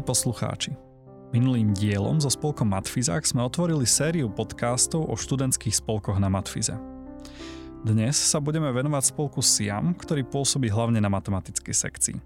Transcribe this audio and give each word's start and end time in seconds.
Milí 0.00 0.16
poslucháči, 0.16 0.72
minulým 1.28 1.76
dielom 1.76 2.16
so 2.24 2.32
spolkom 2.32 2.72
Matfizák 2.72 3.20
sme 3.20 3.44
otvorili 3.44 3.84
sériu 3.84 4.32
podcastov 4.32 5.04
o 5.04 5.12
študentských 5.12 5.76
spolkoch 5.76 6.16
na 6.16 6.32
Matfize. 6.32 6.72
Dnes 7.84 8.16
sa 8.16 8.40
budeme 8.40 8.72
venovať 8.72 9.12
spolku 9.12 9.44
SIAM, 9.44 9.92
ktorý 9.92 10.24
pôsobí 10.24 10.72
hlavne 10.72 11.04
na 11.04 11.12
matematickej 11.12 11.76
sekcii. 11.76 12.16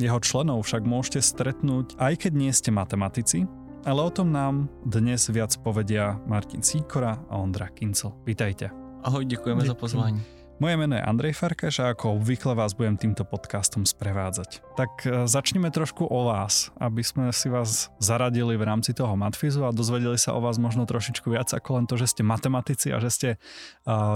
Jeho 0.00 0.16
členov 0.24 0.64
však 0.64 0.88
môžete 0.88 1.20
stretnúť, 1.20 2.00
aj 2.00 2.16
keď 2.16 2.32
nie 2.32 2.48
ste 2.48 2.72
matematici, 2.72 3.44
ale 3.84 4.00
o 4.00 4.08
tom 4.08 4.32
nám 4.32 4.72
dnes 4.88 5.28
viac 5.28 5.52
povedia 5.60 6.16
Martin 6.24 6.64
Síkora 6.64 7.20
a 7.28 7.36
Ondra 7.36 7.68
Kincel. 7.68 8.16
Vítajte. 8.24 8.72
Ahoj, 9.04 9.28
děkujeme 9.28 9.68
Děkuji. 9.68 9.68
za 9.68 9.74
pozvání. 9.76 10.37
Moje 10.58 10.74
meno 10.74 10.98
je 10.98 11.06
Andrej 11.06 11.38
Farkaš 11.38 11.78
a 11.78 11.94
ako 11.94 12.18
obvykle 12.18 12.50
vás 12.50 12.74
budem 12.74 12.98
týmto 12.98 13.22
podcastom 13.22 13.86
sprevádzať. 13.86 14.74
Tak 14.74 14.90
e, 15.06 15.30
začneme 15.30 15.70
trošku 15.70 16.02
o 16.02 16.26
vás, 16.26 16.74
aby 16.82 17.06
sme 17.06 17.30
si 17.30 17.46
vás 17.46 17.94
zaradili 18.02 18.58
v 18.58 18.66
rámci 18.66 18.90
toho 18.90 19.14
Matfizu 19.14 19.62
a 19.62 19.70
dozvedeli 19.70 20.18
sa 20.18 20.34
o 20.34 20.42
vás 20.42 20.58
možno 20.58 20.82
trošičku 20.82 21.30
viac 21.30 21.46
ako 21.54 21.78
len 21.78 21.86
to, 21.86 21.94
že 21.94 22.10
ste 22.10 22.26
matematici 22.26 22.90
a 22.90 22.98
že 22.98 23.10
ste 23.14 23.28
e, 23.30 23.38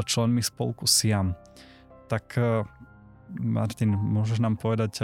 členmi 0.02 0.42
spolku 0.42 0.82
SIAM. 0.82 1.38
Tak 2.10 2.34
e, 2.34 2.66
Martin, 3.38 3.94
môžeš 3.94 4.42
nám 4.42 4.58
povedať, 4.58 4.98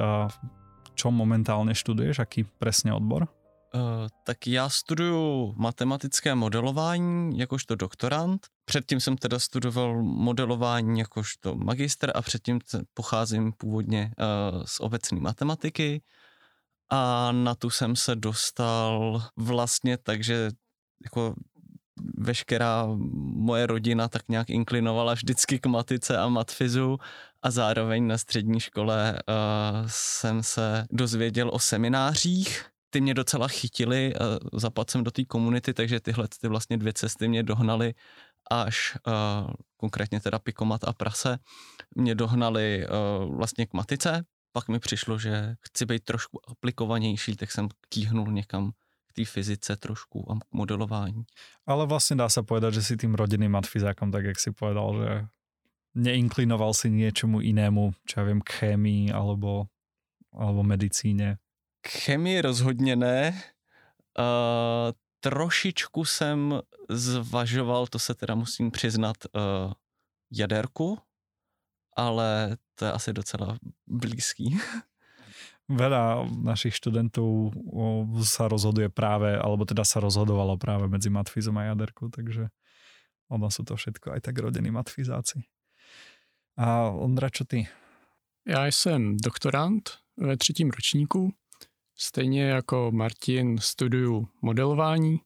čo 0.98 1.06
momentálne 1.14 1.70
študuješ, 1.70 2.18
aký 2.18 2.50
presne 2.58 2.90
odbor? 2.90 3.30
Uh, 3.74 3.80
tak 4.24 4.46
já 4.46 4.68
studuju 4.68 5.54
matematické 5.56 6.34
modelování 6.34 7.38
jakožto 7.38 7.74
doktorant. 7.74 8.46
Předtím 8.64 9.00
jsem 9.00 9.16
teda 9.16 9.38
studoval 9.38 10.02
modelování 10.02 10.98
jakožto 10.98 11.54
magister 11.54 12.12
a 12.14 12.22
předtím 12.22 12.58
pocházím 12.94 13.52
původně 13.52 14.12
uh, 14.18 14.62
z 14.64 14.80
obecné 14.80 15.20
matematiky. 15.20 16.02
A 16.90 17.32
na 17.32 17.54
tu 17.54 17.70
jsem 17.70 17.96
se 17.96 18.16
dostal 18.16 19.22
vlastně 19.36 19.98
takže 19.98 20.50
jako 21.04 21.34
veškerá 22.18 22.86
moje 23.34 23.66
rodina 23.66 24.08
tak 24.08 24.22
nějak 24.28 24.50
inklinovala 24.50 25.14
vždycky 25.14 25.58
k 25.58 25.66
matice 25.66 26.18
a 26.18 26.28
matfizu 26.28 26.98
a 27.42 27.50
zároveň 27.50 28.06
na 28.06 28.18
střední 28.18 28.60
škole 28.60 29.12
uh, 29.12 29.86
jsem 29.86 30.42
se 30.42 30.86
dozvěděl 30.90 31.50
o 31.52 31.58
seminářích, 31.58 32.64
ty 32.90 33.00
mě 33.00 33.14
docela 33.14 33.48
chytily, 33.48 34.14
zapadl 34.52 34.90
jsem 34.90 35.04
do 35.04 35.10
té 35.10 35.24
komunity, 35.24 35.74
takže 35.74 36.00
tyhle 36.00 36.28
ty 36.40 36.48
vlastně 36.48 36.76
dvě 36.76 36.92
cesty 36.92 37.28
mě 37.28 37.42
dohnaly 37.42 37.94
až 38.50 38.96
uh, 39.06 39.52
konkrétně 39.76 40.20
teda 40.20 40.38
Pikomat 40.38 40.84
a 40.84 40.92
Prase 40.92 41.38
mě 41.96 42.14
dohnali 42.14 42.86
uh, 42.86 43.36
vlastně 43.36 43.66
k 43.66 43.72
matice, 43.72 44.24
pak 44.52 44.68
mi 44.68 44.78
přišlo, 44.78 45.18
že 45.18 45.54
chci 45.60 45.86
být 45.86 46.04
trošku 46.04 46.40
aplikovanější, 46.50 47.36
tak 47.36 47.52
jsem 47.52 47.68
kýhnul 47.88 48.32
někam 48.32 48.70
k 49.06 49.12
té 49.12 49.24
fyzice 49.24 49.76
trošku 49.76 50.32
a 50.32 50.38
k 50.38 50.52
modelování. 50.52 51.24
Ale 51.66 51.86
vlastně 51.86 52.16
dá 52.16 52.28
se 52.28 52.42
povedat, 52.42 52.74
že 52.74 52.82
si 52.82 52.96
tím 52.96 53.14
rodinným 53.14 53.52
matfizákom, 53.52 54.12
tak 54.12 54.24
jak 54.24 54.40
si 54.40 54.52
povedal, 54.52 55.04
že 55.04 55.26
neinklinoval 55.94 56.74
si 56.74 56.90
něčemu 56.90 57.40
jinému, 57.40 57.92
čo 58.06 58.20
ja 58.20 58.24
vím, 58.26 58.40
k 58.40 58.52
chémii 58.52 59.12
alebo, 59.12 59.66
alebo 60.32 60.62
medicíně. 60.62 61.38
Chemii 61.88 62.40
rozhodně 62.40 62.96
ne. 62.96 63.42
Uh, 64.18 64.92
trošičku 65.20 66.04
jsem 66.04 66.60
zvažoval, 66.88 67.86
to 67.86 67.98
se 67.98 68.14
teda 68.14 68.34
musím 68.34 68.70
přiznat, 68.70 69.16
uh, 69.24 69.72
jaderku, 70.30 70.98
ale 71.96 72.56
to 72.74 72.84
je 72.84 72.92
asi 72.92 73.12
docela 73.12 73.58
blízký. 73.86 74.58
Veľa 75.68 76.24
našich 76.24 76.80
študentov 76.80 77.52
sa 78.24 78.48
rozhoduje 78.48 78.88
práve, 78.88 79.36
alebo 79.36 79.68
teda 79.68 79.84
sa 79.84 80.00
rozhodovalo 80.00 80.56
práve 80.56 80.88
medzi 80.88 81.12
matfizom 81.12 81.60
a 81.60 81.68
jaderkou, 81.68 82.08
takže 82.08 82.48
ono 83.28 83.52
sú 83.52 83.68
to 83.68 83.76
všetko 83.76 84.16
aj 84.16 84.20
tak 84.24 84.40
rodení 84.40 84.72
matfizáci. 84.72 85.44
A 86.56 86.88
Ondra, 86.88 87.28
čo 87.28 87.44
ty? 87.44 87.68
Já 88.46 88.66
jsem 88.66 89.16
doktorant 89.16 89.90
ve 90.16 90.36
třetím 90.36 90.70
ročníku 90.70 91.32
Stejně 92.00 92.42
jako 92.42 92.90
Martin 92.92 93.58
studuju 93.58 94.28
modelování. 94.42 95.20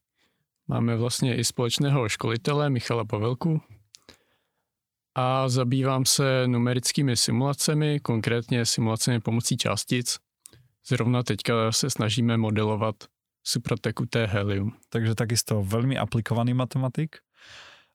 Máme 0.69 0.97
vlastně 0.97 1.37
i 1.37 1.45
společného 1.45 2.09
školitele 2.09 2.71
Michala 2.71 3.05
Pavelku. 3.05 3.61
A 5.15 5.49
zabývám 5.49 6.05
se 6.05 6.47
numerickými 6.47 7.17
simulacemi, 7.17 8.01
konkrétně 8.01 8.67
simulacemi 8.67 9.21
pomocí 9.21 9.57
částic. 9.57 10.19
Zrovna 10.87 11.23
teďka 11.23 11.73
se 11.73 11.91
snažíme 11.91 12.37
modelovat 12.37 12.97
suprotekuté 13.45 14.27
helium. 14.27 14.77
Takže 14.89 15.15
takisto 15.15 15.63
velmi 15.63 15.99
aplikovaný 15.99 16.55
matematik. 16.55 17.17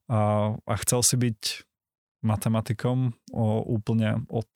A, 0.09 0.53
a 0.67 0.75
chcel 0.75 1.03
si 1.03 1.17
byť 1.17 1.37
matematikom 2.21 3.11
o, 3.33 3.61
úplne 3.63 4.25
od 4.29 4.47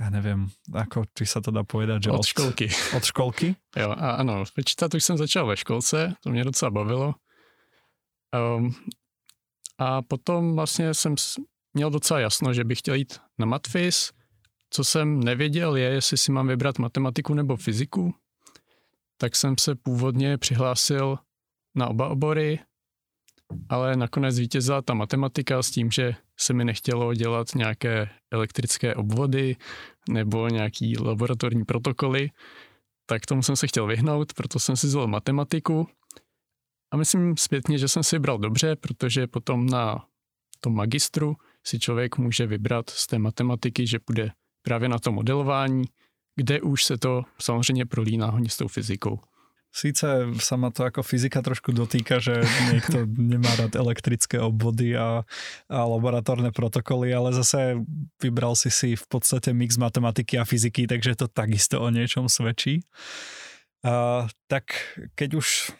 ja 0.00 0.08
neviem, 0.08 0.48
ako, 0.72 1.04
či 1.12 1.28
sa 1.28 1.44
to 1.44 1.52
dá 1.52 1.68
povedať, 1.68 2.08
že 2.08 2.10
od, 2.10 2.24
od 2.24 2.26
školky. 2.26 2.66
Od 2.96 3.04
školky? 3.04 3.56
jo, 3.76 3.90
a 3.92 4.24
ano, 4.24 4.44
počítat 4.54 4.94
už 4.94 5.04
jsem 5.04 5.16
začal 5.16 5.46
ve 5.46 5.56
školce, 5.56 6.14
to 6.20 6.30
mě 6.30 6.44
docela 6.44 6.70
bavilo. 6.70 7.14
Um, 8.32 8.74
a 9.78 10.02
potom 10.02 10.56
vlastně 10.56 10.94
jsem 10.94 11.14
měl 11.74 11.90
docela 11.90 12.20
jasno, 12.20 12.52
že 12.52 12.64
bych 12.64 12.78
chtěl 12.78 12.94
jít 12.94 13.20
na 13.38 13.46
matfis. 13.46 14.12
Co 14.70 14.84
jsem 14.84 15.20
nevěděl 15.20 15.76
je, 15.76 15.88
jestli 15.88 16.18
si 16.18 16.32
mám 16.32 16.48
vybrat 16.48 16.78
matematiku 16.78 17.34
nebo 17.34 17.56
fyziku. 17.56 18.14
Tak 19.16 19.36
jsem 19.36 19.54
se 19.60 19.74
původně 19.74 20.38
přihlásil 20.38 21.18
na 21.74 21.88
oba 21.88 22.08
obory, 22.08 22.60
ale 23.68 23.96
nakonec 23.96 24.38
vítězila 24.38 24.82
ta 24.82 24.94
matematika 24.94 25.62
s 25.62 25.70
tím, 25.70 25.90
že 25.90 26.14
se 26.36 26.52
mi 26.52 26.64
nechtělo 26.64 27.14
dělat 27.14 27.54
nějaké 27.54 28.08
elektrické 28.32 28.94
obvody 28.94 29.56
nebo 30.08 30.48
nějaký 30.48 30.98
laboratorní 30.98 31.64
protokoly, 31.64 32.30
tak 33.06 33.26
tomu 33.26 33.42
jsem 33.42 33.56
se 33.56 33.66
chtěl 33.66 33.86
vyhnout, 33.86 34.32
proto 34.32 34.58
jsem 34.58 34.76
si 34.76 34.88
zvolil 34.88 35.08
matematiku. 35.08 35.88
A 36.92 36.96
myslím 36.96 37.36
zpětně, 37.36 37.78
že 37.78 37.88
jsem 37.88 38.02
si 38.02 38.16
vybral 38.16 38.38
dobře, 38.38 38.76
protože 38.76 39.26
potom 39.26 39.66
na 39.66 40.04
tom 40.60 40.74
magistru 40.74 41.36
si 41.66 41.78
člověk 41.78 42.18
může 42.18 42.46
vybrat 42.46 42.90
z 42.90 43.06
té 43.06 43.18
matematiky, 43.18 43.86
že 43.86 43.98
půjde 43.98 44.30
právě 44.62 44.88
na 44.88 44.98
to 44.98 45.12
modelování, 45.12 45.84
kde 46.36 46.60
už 46.60 46.84
se 46.84 46.98
to 46.98 47.22
samozřejmě 47.40 47.86
prolíná 47.86 48.30
hodně 48.30 48.48
s 48.48 48.56
tou 48.56 48.68
fyzikou. 48.68 49.20
Síce 49.72 50.04
sa 50.36 50.54
ma 50.60 50.68
to 50.68 50.84
ako 50.84 51.00
fyzika 51.00 51.40
trošku 51.40 51.72
dotýka, 51.72 52.20
že 52.20 52.44
niekto 52.68 53.08
nemá 53.08 53.48
rád 53.56 53.72
elektrické 53.72 54.36
obvody 54.36 54.92
a, 54.92 55.24
a 55.72 55.78
laboratórne 55.88 56.52
protokoly, 56.52 57.08
ale 57.08 57.32
zase 57.32 57.80
vybral 58.20 58.52
si 58.52 58.68
si 58.68 59.00
v 59.00 59.06
podstate 59.08 59.56
mix 59.56 59.80
matematiky 59.80 60.36
a 60.36 60.44
fyziky, 60.44 60.84
takže 60.84 61.16
to 61.16 61.26
takisto 61.26 61.80
o 61.80 61.88
niečom 61.88 62.28
svedčí. 62.28 62.84
A, 63.80 64.28
tak 64.52 64.76
keď 65.16 65.40
už 65.40 65.72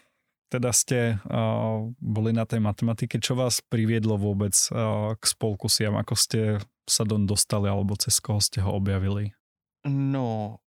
teda 0.49 0.73
ste 0.73 1.21
a, 1.29 1.85
boli 2.01 2.33
na 2.33 2.49
tej 2.49 2.65
matematike, 2.65 3.21
čo 3.21 3.37
vás 3.37 3.61
priviedlo 3.61 4.17
vôbec 4.17 4.57
a, 4.73 5.13
k 5.13 5.23
spolku 5.23 5.69
SIAM, 5.69 6.01
ako 6.01 6.17
ste 6.17 6.57
sa 6.89 7.05
do 7.05 7.21
dostali 7.21 7.69
alebo 7.69 7.93
cez 7.93 8.17
koho 8.17 8.41
ste 8.41 8.57
ho 8.57 8.73
objavili? 8.73 9.37
No, 9.85 10.62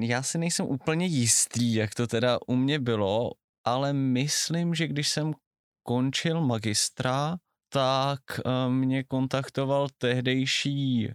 já 0.00 0.22
si 0.22 0.38
nejsem 0.38 0.66
úplně 0.66 1.06
jistý, 1.06 1.74
jak 1.74 1.94
to 1.94 2.06
teda 2.06 2.38
u 2.46 2.56
mě 2.56 2.78
bylo, 2.78 3.30
ale 3.64 3.92
myslím, 3.92 4.74
že 4.74 4.86
když 4.86 5.08
jsem 5.08 5.32
končil 5.82 6.40
magistra, 6.40 7.36
tak 7.72 8.20
eh, 8.38 8.70
mě 8.70 9.04
kontaktoval 9.04 9.88
tehdejší 9.98 11.12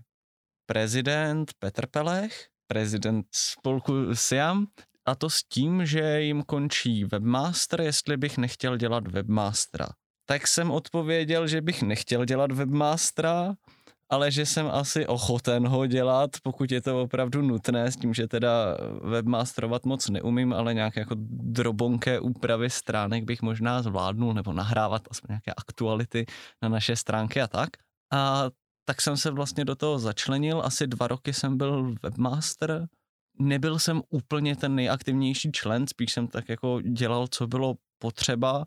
prezident 0.65 1.53
Petr 1.59 1.87
Pelech, 1.87 2.47
prezident 2.67 3.25
spolku 3.31 4.15
SIAM, 4.15 4.67
a 5.05 5.15
to 5.15 5.29
s 5.29 5.43
tím, 5.43 5.85
že 5.85 6.21
jim 6.21 6.43
končí 6.43 7.05
webmaster, 7.05 7.81
jestli 7.81 8.17
bych 8.17 8.37
nechtěl 8.37 8.77
dělat 8.77 9.07
webmastera. 9.07 9.87
Tak 10.25 10.47
jsem 10.47 10.71
odpověděl, 10.71 11.47
že 11.47 11.61
bych 11.61 11.81
nechtěl 11.81 12.25
dělat 12.25 12.51
webmastera, 12.51 13.55
ale 14.09 14.31
že 14.31 14.45
jsem 14.45 14.67
asi 14.71 15.07
ochoten 15.07 15.67
ho 15.67 15.85
dělat, 15.85 16.29
pokud 16.43 16.71
je 16.71 16.81
to 16.81 17.01
opravdu 17.01 17.41
nutné, 17.41 17.91
s 17.91 17.95
tím, 17.95 18.13
že 18.13 18.27
teda 18.27 18.77
webmasterovat 19.01 19.85
moc 19.85 20.09
neumím, 20.09 20.53
ale 20.53 20.73
nějaké 20.73 20.99
jako 20.99 21.15
drobonké 21.29 22.19
úpravy 22.19 22.69
stránek 22.69 23.23
bych 23.23 23.41
možná 23.41 23.81
zvládnul, 23.81 24.33
nebo 24.33 24.53
nahrávat 24.53 25.01
aspoň 25.11 25.27
nějaké 25.29 25.53
aktuality 25.53 26.25
na 26.61 26.69
naše 26.69 26.95
stránky 26.95 27.41
a 27.41 27.47
tak. 27.47 27.69
A 28.13 28.49
tak 28.85 29.01
jsem 29.01 29.17
se 29.17 29.31
vlastně 29.31 29.65
do 29.65 29.75
toho 29.75 29.99
začlenil, 29.99 30.61
asi 30.61 30.87
dva 30.87 31.07
roky 31.07 31.33
jsem 31.33 31.57
byl 31.57 31.95
webmaster, 32.03 32.87
nebyl 33.39 33.79
jsem 33.79 34.01
úplně 34.09 34.55
ten 34.55 34.75
nejaktivnější 34.75 35.51
člen, 35.51 35.87
spíš 35.87 36.13
jsem 36.13 36.27
tak 36.27 36.49
jako 36.49 36.81
dělal, 36.81 37.27
co 37.27 37.47
bylo 37.47 37.75
potřeba. 38.01 38.65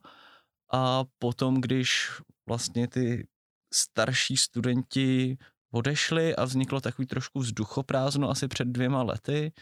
A 0.72 1.04
potom, 1.18 1.60
když 1.60 2.10
vlastně 2.48 2.88
ty 2.88 3.26
starší 3.72 4.36
studenti 4.36 5.38
odešli 5.70 6.36
a 6.36 6.44
vzniklo 6.44 6.80
takový 6.80 7.06
trošku 7.06 7.40
vzduchoprázdno 7.40 8.30
asi 8.30 8.48
před 8.48 8.68
dvěma 8.68 9.02
lety, 9.02 9.52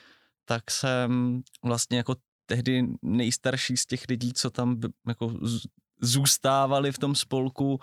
tak 0.44 0.70
jsem 0.70 1.40
vlastně 1.64 1.96
jako 1.96 2.16
tehdy 2.46 2.86
nejstarší 3.02 3.76
z 3.76 3.86
těch 3.86 4.04
lidí, 4.08 4.32
co 4.32 4.50
tam 4.50 4.80
jako 5.08 5.34
zůstávali 6.02 6.92
v 6.92 6.98
tom 6.98 7.14
spolku, 7.14 7.80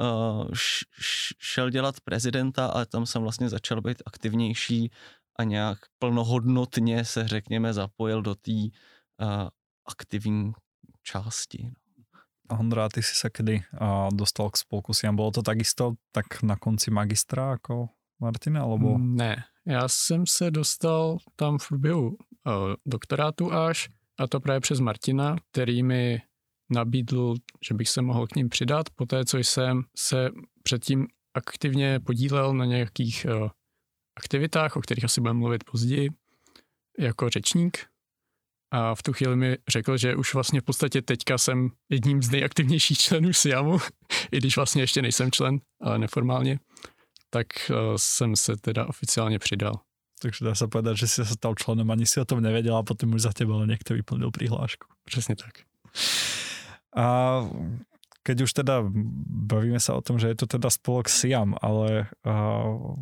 uh, 0.00 0.48
šel 1.38 1.70
dělat 1.70 2.00
prezidenta, 2.00 2.66
ale 2.66 2.86
tam 2.86 3.06
jsem 3.06 3.22
vlastně 3.22 3.48
začal 3.48 3.80
být 3.80 4.02
aktivnější 4.06 4.90
a 5.36 5.44
nějak 5.44 5.78
plnohodnotně 5.98 7.04
se, 7.04 7.28
řekněme, 7.28 7.72
zapojil 7.72 8.22
do 8.22 8.34
té 8.34 8.52
uh, 8.52 9.48
aktivní 9.86 10.52
části. 11.02 11.70
Ondra, 12.50 12.88
ty 12.88 13.02
si 13.02 13.14
se 13.14 13.30
kdy 13.38 13.62
uh, 13.80 14.08
dostal 14.12 14.50
k 14.50 14.56
spolku 14.56 14.94
Siam? 14.94 15.16
Bylo 15.16 15.30
to 15.30 15.42
takisto 15.42 15.94
tak 16.12 16.42
na 16.42 16.56
konci 16.56 16.90
magistra 16.90 17.50
jako 17.50 17.88
Martina, 18.20 18.62
alebo? 18.62 18.98
Ne, 18.98 19.44
já 19.66 19.88
jsem 19.88 20.26
se 20.26 20.50
dostal 20.50 21.16
tam 21.36 21.58
v 21.58 21.68
průběhu 21.68 22.08
uh, 22.08 22.16
doktorátu 22.86 23.52
až, 23.52 23.88
a 24.18 24.26
to 24.26 24.40
právě 24.40 24.60
přes 24.60 24.80
Martina, 24.80 25.36
který 25.50 25.82
mi 25.82 26.22
nabídl, 26.70 27.34
že 27.68 27.74
bych 27.74 27.88
se 27.88 28.02
mohl 28.02 28.26
k 28.26 28.34
ním 28.34 28.48
přidat, 28.48 28.90
poté 28.90 29.24
co 29.24 29.38
jsem 29.38 29.82
se 29.96 30.28
předtím 30.62 31.06
aktivně 31.34 32.00
podílel 32.00 32.54
na 32.54 32.64
nějakých 32.64 33.26
uh, 33.40 33.48
aktivitách, 34.16 34.76
o 34.76 34.80
kterých 34.80 35.04
asi 35.04 35.20
budeme 35.20 35.38
mluvit 35.38 35.64
později, 35.64 36.10
jako 36.98 37.28
řečník. 37.28 37.87
A 38.70 38.94
v 38.94 39.02
tu 39.02 39.12
chvíli 39.12 39.36
mi 39.36 39.56
řekl, 39.68 39.96
že 39.96 40.16
už 40.16 40.34
vlastně 40.34 40.60
v 40.60 40.64
podstatě 40.64 41.02
teďka 41.02 41.38
jsem 41.38 41.70
jedním 41.88 42.22
z 42.22 42.30
nejaktivnějších 42.30 42.98
členů 43.06 43.32
Siamu, 43.32 43.78
i 44.32 44.36
když 44.36 44.56
vlastně 44.56 44.82
ještě 44.82 45.02
nejsem 45.02 45.30
člen, 45.30 45.60
ale 45.80 45.98
neformálně, 45.98 46.58
tak 47.30 47.46
uh, 47.70 47.76
jsem 47.96 48.36
se 48.36 48.56
teda 48.56 48.86
oficiálně 48.88 49.38
přidal. 49.38 49.80
Takže 50.22 50.44
dá 50.44 50.54
se 50.54 50.68
povedat, 50.68 50.96
že 50.96 51.06
si 51.06 51.24
se 51.24 51.34
stal 51.34 51.54
členem, 51.54 51.90
ani 51.90 52.06
si 52.06 52.20
o 52.20 52.24
tom 52.24 52.40
nevěděl 52.40 52.76
a 52.76 52.82
potom 52.82 53.14
už 53.14 53.22
za 53.22 53.32
teba 53.32 53.66
někdo 53.66 53.94
vyplnil 53.94 54.30
přihlášku. 54.30 54.86
Přesně 55.04 55.36
tak. 55.36 55.52
A 56.96 57.42
keď 58.22 58.44
už 58.44 58.52
teda 58.52 58.84
bavíme 59.48 59.80
sa 59.80 59.96
o 59.96 60.04
tom, 60.04 60.20
že 60.20 60.28
je 60.28 60.36
to 60.36 60.46
teda 60.60 60.68
spolok 60.68 61.08
Siam, 61.08 61.56
ale 61.64 62.12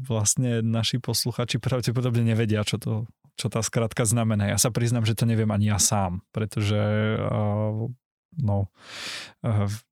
vlastne 0.07 0.63
naši 0.63 1.03
posluchači 1.03 1.59
pravdepodobne 1.59 2.23
nevedia, 2.23 2.63
čo 2.63 2.79
to 2.79 3.11
čo 3.37 3.53
tá 3.53 3.61
skratka 3.61 4.09
znamená. 4.09 4.49
Ja 4.49 4.59
sa 4.59 4.73
priznám, 4.73 5.05
že 5.05 5.13
to 5.13 5.29
neviem 5.29 5.53
ani 5.53 5.69
ja 5.69 5.77
sám, 5.77 6.25
pretože 6.33 6.81
no, 8.37 8.69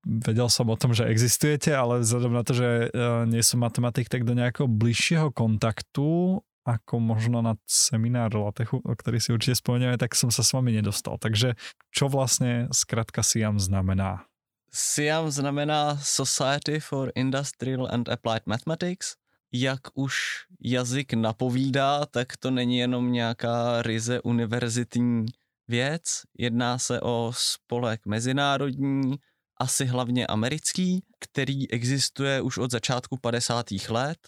vedel 0.05 0.49
som 0.52 0.69
o 0.69 0.76
tom, 0.76 0.93
že 0.93 1.08
existujete, 1.08 1.73
ale 1.73 2.05
vzhľadom 2.05 2.32
na 2.32 2.43
to, 2.44 2.52
že 2.56 2.88
nie 3.29 3.41
som 3.41 3.61
matematik, 3.61 4.08
tak 4.08 4.25
do 4.25 4.37
nejakého 4.37 4.69
bližšieho 4.69 5.32
kontaktu 5.32 6.41
ako 6.64 6.96
možno 6.96 7.44
na 7.44 7.61
seminár 7.69 8.32
Latechu, 8.32 8.81
o 8.81 8.93
ktorý 8.96 9.20
si 9.20 9.37
určite 9.37 9.61
spomenieme, 9.61 10.00
tak 10.00 10.17
som 10.17 10.32
sa 10.32 10.40
s 10.40 10.56
vami 10.56 10.73
nedostal. 10.73 11.20
Takže 11.20 11.61
čo 11.93 12.08
vlastne 12.08 12.73
skratka 12.73 13.20
SIAM 13.20 13.61
znamená? 13.61 14.25
SIAM 14.73 15.29
znamená 15.29 16.00
Society 16.00 16.81
for 16.81 17.12
Industrial 17.12 17.85
and 17.85 18.08
Applied 18.08 18.49
Mathematics. 18.49 19.20
Jak 19.56 19.80
už 19.94 20.16
jazyk 20.60 21.12
napovídá, 21.12 22.06
tak 22.06 22.36
to 22.36 22.50
není 22.50 22.78
jenom 22.78 23.12
nějaká 23.12 23.82
ryze 23.82 24.20
univerzitní 24.20 25.26
věc. 25.68 26.22
Jedná 26.38 26.78
se 26.78 27.00
o 27.00 27.32
spolek 27.36 28.06
mezinárodní, 28.06 29.16
asi 29.60 29.84
hlavně 29.84 30.26
americký, 30.26 31.02
který 31.20 31.70
existuje 31.70 32.40
už 32.40 32.58
od 32.58 32.70
začátku 32.70 33.16
50. 33.16 33.66
let 33.88 34.18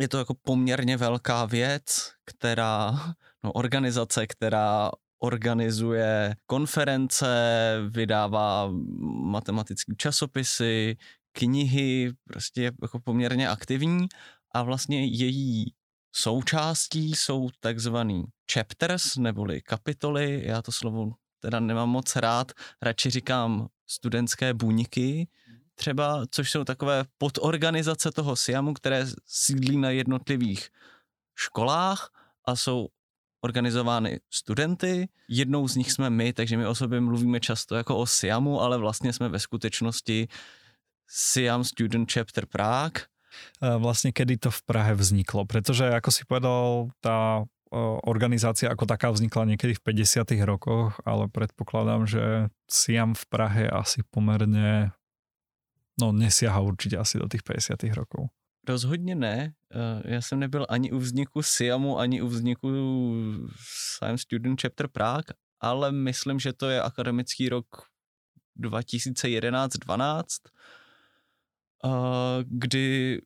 je 0.00 0.08
to 0.08 0.18
jako 0.18 0.34
poměrně 0.34 0.96
velká 0.96 1.44
věc, 1.44 2.12
která, 2.24 2.92
no 3.44 3.52
organizace, 3.52 4.26
která 4.26 4.90
organizuje 5.18 6.36
konference, 6.46 7.26
vydává 7.88 8.68
matematické 9.22 9.94
časopisy, 9.96 10.96
knihy, 11.32 12.12
prostě 12.24 12.62
je 12.62 12.72
jako 12.82 13.00
poměrně 13.00 13.48
aktivní 13.48 14.08
a 14.56 14.62
vlastně 14.62 15.04
její 15.04 15.74
součástí 16.12 17.14
jsou 17.14 17.48
takzvaný 17.60 18.24
chapters 18.52 19.16
neboli 19.16 19.62
kapitoly, 19.62 20.42
já 20.44 20.62
to 20.62 20.72
slovo 20.72 21.12
teda 21.40 21.60
nemám 21.60 21.88
moc 21.88 22.16
rád, 22.16 22.52
radši 22.82 23.10
říkám 23.10 23.68
studentské 23.86 24.54
buňky, 24.54 25.28
třeba, 25.74 26.26
což 26.30 26.50
jsou 26.50 26.64
takové 26.64 27.04
podorganizace 27.18 28.10
toho 28.10 28.36
SIAMu, 28.36 28.74
které 28.74 29.06
sídlí 29.26 29.76
na 29.76 29.90
jednotlivých 29.90 30.68
školách 31.34 32.10
a 32.44 32.56
jsou 32.56 32.88
organizovány 33.40 34.20
studenty. 34.30 35.08
Jednou 35.28 35.68
z 35.68 35.76
nich 35.76 35.92
jsme 35.92 36.10
my, 36.10 36.32
takže 36.32 36.56
my 36.56 36.66
o 36.66 36.74
sobě 36.74 37.00
mluvíme 37.00 37.40
často 37.40 37.74
jako 37.74 37.98
o 37.98 38.06
SIAMu, 38.06 38.60
ale 38.60 38.78
vlastně 38.78 39.12
jsme 39.12 39.28
ve 39.28 39.38
skutečnosti 39.38 40.28
SIAM 41.06 41.64
Student 41.64 42.12
Chapter 42.12 42.46
Prague. 42.46 43.15
Vlastně 43.78 44.12
kedy 44.12 44.36
to 44.36 44.50
v 44.50 44.62
Prahe 44.62 44.94
vzniklo? 44.94 45.44
Protože, 45.44 45.84
jako 45.84 46.10
si 46.12 46.24
povedal, 46.28 46.88
ta 47.00 47.44
organizácia 48.06 48.70
ako 48.70 48.86
taká 48.86 49.10
vznikla 49.10 49.44
niekedy 49.44 49.74
v 49.74 49.82
50. 49.82 50.38
rokoch, 50.46 51.02
ale 51.02 51.26
predpokladám, 51.28 52.06
že 52.06 52.48
Siam 52.70 53.14
v 53.14 53.26
Prahe 53.26 53.64
asi 53.66 54.06
pomerne 54.06 54.94
no 56.00 56.12
nesiaha 56.12 56.60
určitě 56.60 56.96
asi 56.96 57.18
do 57.18 57.28
těch 57.28 57.42
50. 57.42 57.82
rokov. 57.94 58.30
Rozhodně 58.68 59.14
ne. 59.14 59.54
Eh, 59.74 60.14
já 60.14 60.20
jsem 60.22 60.38
nebyl 60.38 60.66
ani 60.68 60.92
u 60.92 60.98
vzniku 60.98 61.42
SIAMu, 61.42 61.98
ani 61.98 62.22
u 62.22 62.26
vzniku 62.26 62.68
Science 63.96 64.22
Student 64.22 64.60
Chapter 64.60 64.88
Prague, 64.88 65.34
ale 65.60 65.92
myslím, 65.92 66.38
že 66.38 66.52
to 66.52 66.68
je 66.68 66.82
akademický 66.82 67.48
rok 67.48 67.66
2011-12, 68.56 70.26
eh, 70.26 70.50
kdy 72.42 73.20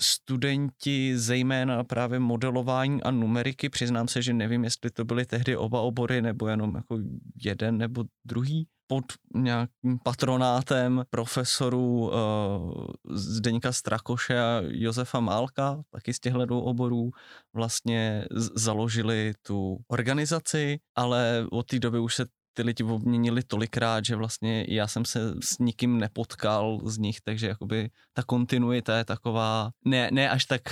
studenti 0.00 1.18
zejména 1.18 1.84
právě 1.84 2.18
modelování 2.18 3.02
a 3.02 3.10
numeriky, 3.10 3.68
přiznám 3.68 4.08
se, 4.08 4.22
že 4.22 4.32
nevím, 4.32 4.64
jestli 4.64 4.90
to 4.90 5.04
byly 5.04 5.26
tehdy 5.26 5.56
oba 5.56 5.80
obory 5.80 6.22
nebo 6.22 6.48
jenom 6.48 6.74
jako 6.74 6.98
jeden 7.44 7.78
nebo 7.78 8.04
druhý, 8.24 8.66
pod 8.86 9.04
nějakým 9.34 9.98
patronátem 10.04 11.04
profesorů 11.10 12.10
uh, 12.10 12.86
Zdeňka 13.10 13.72
Strakoše 13.72 14.40
a 14.40 14.60
Josefa 14.64 15.20
Málka, 15.20 15.82
taky 15.90 16.14
z 16.14 16.20
těchto 16.20 16.46
dvou 16.46 16.60
oborů, 16.60 17.10
vlastně 17.54 18.24
založili 18.54 19.32
tu 19.42 19.78
organizaci, 19.88 20.78
ale 20.94 21.46
od 21.50 21.66
té 21.66 21.78
doby 21.78 21.98
už 21.98 22.14
se 22.14 22.26
ty 22.54 22.62
lidi 22.62 22.84
obměnili 22.84 23.42
tolikrát, 23.42 24.04
že 24.04 24.16
vlastně 24.16 24.66
já 24.68 24.86
jsem 24.86 25.04
se 25.04 25.34
s 25.42 25.58
nikým 25.58 25.98
nepotkal 25.98 26.80
z 26.84 26.98
nich, 26.98 27.20
takže 27.20 27.46
jakoby 27.46 27.90
ta 28.12 28.22
kontinuita 28.22 28.96
je 28.98 29.04
taková 29.04 29.70
ne, 29.84 30.08
ne 30.12 30.30
až 30.30 30.44
tak 30.44 30.62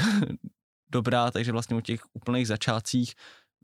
dobrá, 0.92 1.30
takže 1.30 1.52
vlastně 1.52 1.76
u 1.76 1.80
těch 1.80 2.00
úplných 2.14 2.46
začátcích 2.46 3.14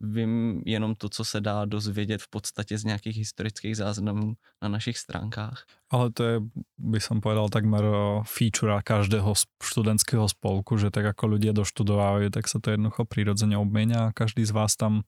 vím 0.01 0.63
jenom 0.67 0.95
to, 0.95 1.09
co 1.09 1.25
se 1.25 1.41
dá 1.41 1.65
dozvědět 1.65 2.23
v 2.23 2.29
podstatě 2.31 2.79
z 2.79 2.85
nějakých 2.85 3.17
historických 3.17 3.77
záznamů 3.77 4.35
na 4.63 4.69
našich 4.69 4.99
stránkách. 4.99 5.65
Ale 5.91 6.11
to 6.11 6.25
je, 6.25 6.41
by 6.79 7.01
som 7.01 7.21
povedal, 7.21 7.49
takmer 7.49 7.85
feature 8.25 8.83
každého 8.85 9.35
studentského 9.63 10.29
spolku, 10.29 10.77
že 10.77 10.91
tak 10.91 11.17
ako 11.17 11.39
ľudia 11.39 11.57
doštudovávajú, 11.57 12.31
tak 12.31 12.45
sa 12.49 12.61
to 12.61 12.71
jednoducho 12.71 13.09
prirodzene 13.09 13.57
obmienia 13.57 14.09
a 14.09 14.15
každý 14.15 14.45
z 14.45 14.53
vás 14.53 14.77
tam 14.77 15.03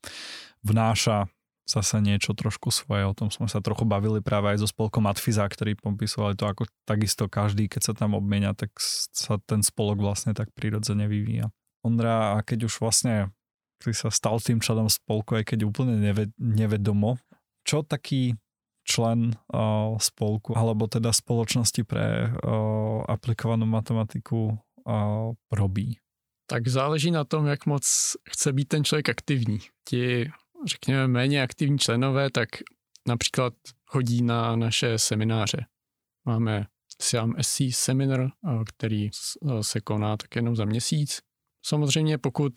vnáša 0.64 1.28
zase 1.70 2.02
niečo 2.02 2.34
trošku 2.34 2.74
svoje. 2.74 3.06
O 3.06 3.14
tom 3.14 3.30
sme 3.30 3.46
sa 3.46 3.62
trochu 3.62 3.86
bavili 3.86 4.18
práve 4.18 4.50
aj 4.50 4.66
so 4.66 4.66
spolkom 4.66 5.06
Matfiza, 5.06 5.46
ktorí 5.46 5.78
popisovali 5.78 6.34
to 6.34 6.50
ako 6.50 6.66
takisto 6.82 7.30
každý, 7.30 7.70
keď 7.70 7.82
sa 7.86 7.92
tam 7.94 8.18
obmienia, 8.18 8.50
tak 8.58 8.74
sa 9.14 9.38
ten 9.46 9.62
spolok 9.62 10.02
vlastne 10.02 10.34
tak 10.34 10.50
prirodzene 10.58 11.06
vyvíja. 11.06 11.54
Ondra, 11.86 12.34
a 12.34 12.42
keď 12.42 12.66
už 12.66 12.82
vlastne 12.82 13.30
si 13.80 13.96
sa 13.96 14.12
stal 14.12 14.42
tým 14.42 14.60
členom 14.60 14.90
spolku, 14.90 15.38
aj 15.38 15.54
keď 15.54 15.64
úplne 15.64 15.96
neved, 15.96 16.34
nevedomo. 16.36 17.16
Čo 17.64 17.86
taký 17.86 18.36
člen 18.84 19.38
uh, 19.52 19.94
spolku 19.96 20.56
alebo 20.56 20.90
teda 20.90 21.14
spoločnosti 21.14 21.86
pre 21.86 22.34
uh, 22.34 23.06
aplikovanou 23.06 23.68
matematiku 23.68 24.58
uh, 24.84 25.32
robí? 25.48 25.96
Tak 26.50 26.66
záleží 26.66 27.14
na 27.14 27.24
tom, 27.24 27.46
jak 27.46 27.66
moc 27.66 27.84
chce 28.28 28.52
být 28.52 28.68
ten 28.68 28.84
člověk 28.84 29.08
aktivní. 29.08 29.58
Ti, 29.88 30.30
řekněme, 30.66 31.08
méně 31.08 31.42
aktivní 31.42 31.78
členové, 31.78 32.30
tak 32.30 32.48
například 33.08 33.54
chodí 33.86 34.22
na 34.22 34.56
naše 34.56 34.98
semináře. 34.98 35.66
Máme 36.24 36.66
Siam 37.02 37.34
SC 37.40 37.60
seminar, 37.70 38.28
který 38.68 39.10
se 39.60 39.80
koná 39.80 40.16
tak 40.16 40.36
jenom 40.36 40.56
za 40.56 40.64
měsíc. 40.64 41.20
Samozřejmě 41.64 42.18
pokud 42.18 42.52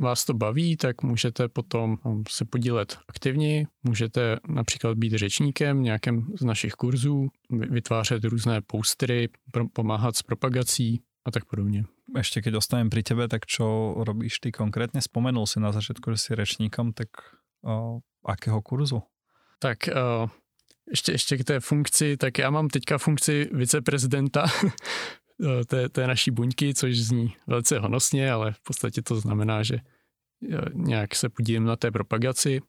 vás 0.00 0.24
to 0.24 0.34
baví, 0.34 0.76
tak 0.76 1.02
můžete 1.02 1.48
potom 1.48 1.98
um, 2.04 2.22
se 2.28 2.44
podílet 2.44 2.98
aktivně, 3.08 3.66
můžete 3.82 4.36
například 4.48 4.98
být 4.98 5.12
řečníkem 5.12 5.82
nějakém 5.82 6.26
z 6.40 6.44
našich 6.44 6.72
kurzů, 6.72 7.28
vytvářet 7.50 8.24
různé 8.24 8.60
postery, 8.62 9.28
pomáhat 9.72 10.16
s 10.16 10.22
propagací 10.22 11.00
a 11.26 11.30
tak 11.30 11.44
podobně. 11.44 11.84
Ještě 12.16 12.42
keď 12.42 12.54
ostanem 12.54 12.90
pri 12.90 13.02
tebe, 13.02 13.28
tak 13.28 13.46
čo 13.46 13.94
robíš 13.98 14.38
ty 14.38 14.52
konkrétně? 14.52 15.02
Spomenul 15.02 15.46
si 15.46 15.60
na 15.60 15.72
začátku, 15.72 16.10
že 16.10 16.16
jsi 16.16 16.34
řečníkem, 16.34 16.92
tak 16.92 17.08
o, 17.64 17.98
akého 18.24 18.62
kurzu? 18.62 19.02
Tak 19.58 19.78
uh, 19.88 20.30
ještě, 20.90 21.12
ještě 21.12 21.36
k 21.38 21.44
té 21.44 21.60
funkci, 21.60 22.16
tak 22.16 22.38
já 22.38 22.50
mám 22.50 22.68
teďka 22.68 22.98
funkci 22.98 23.50
viceprezidenta 23.52 24.46
té, 25.66 25.88
té 25.88 26.06
naší 26.06 26.30
buňky, 26.30 26.74
což 26.74 26.98
zní 26.98 27.36
velice 27.46 27.78
honosně, 27.78 28.32
ale 28.32 28.52
v 28.52 28.60
podstatě 28.60 29.02
to 29.02 29.20
znamená, 29.20 29.62
že 29.62 29.80
nějak 30.72 31.14
se 31.14 31.28
podílím 31.28 31.64
na 31.64 31.76
té 31.76 31.90
propagaci. 31.90 32.60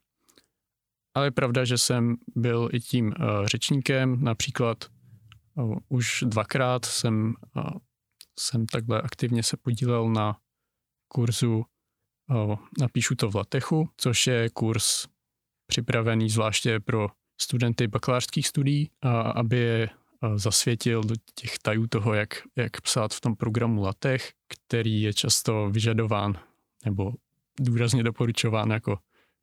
Ale 1.14 1.26
je 1.26 1.30
pravda, 1.30 1.64
že 1.64 1.78
jsem 1.78 2.16
byl 2.36 2.68
i 2.72 2.80
tím 2.80 3.06
uh, 3.06 3.46
řečníkem, 3.46 4.24
například 4.24 4.84
uh, 5.54 5.78
už 5.88 6.24
dvakrát 6.26 6.84
jsem, 6.84 7.34
uh, 7.56 7.62
jsem 8.38 8.66
takhle 8.66 9.02
aktivně 9.02 9.42
se 9.42 9.56
podílel 9.56 10.08
na 10.08 10.36
kurzu 11.08 11.64
Napíšu 12.80 13.14
to 13.14 13.30
v 13.30 13.34
Latechu, 13.34 13.88
což 13.96 14.26
je 14.26 14.50
kurz 14.50 15.06
připravený 15.66 16.30
zvláště 16.30 16.80
pro 16.80 17.08
studenty 17.40 17.86
bakalářských 17.86 18.46
studií, 18.48 18.90
a 19.02 19.20
aby 19.20 19.56
je 19.56 19.88
zasvětil 20.34 21.02
do 21.02 21.14
těch 21.34 21.58
tajů 21.58 21.86
toho, 21.86 22.14
jak, 22.14 22.28
jak 22.56 22.80
psát 22.80 23.14
v 23.14 23.20
tom 23.20 23.36
programu 23.36 23.82
LaTeX, 23.82 24.32
který 24.48 25.02
je 25.02 25.14
často 25.14 25.70
vyžadován 25.70 26.38
nebo 26.84 27.12
důrazně 27.60 28.02
doporučován 28.02 28.70
jako 28.70 28.98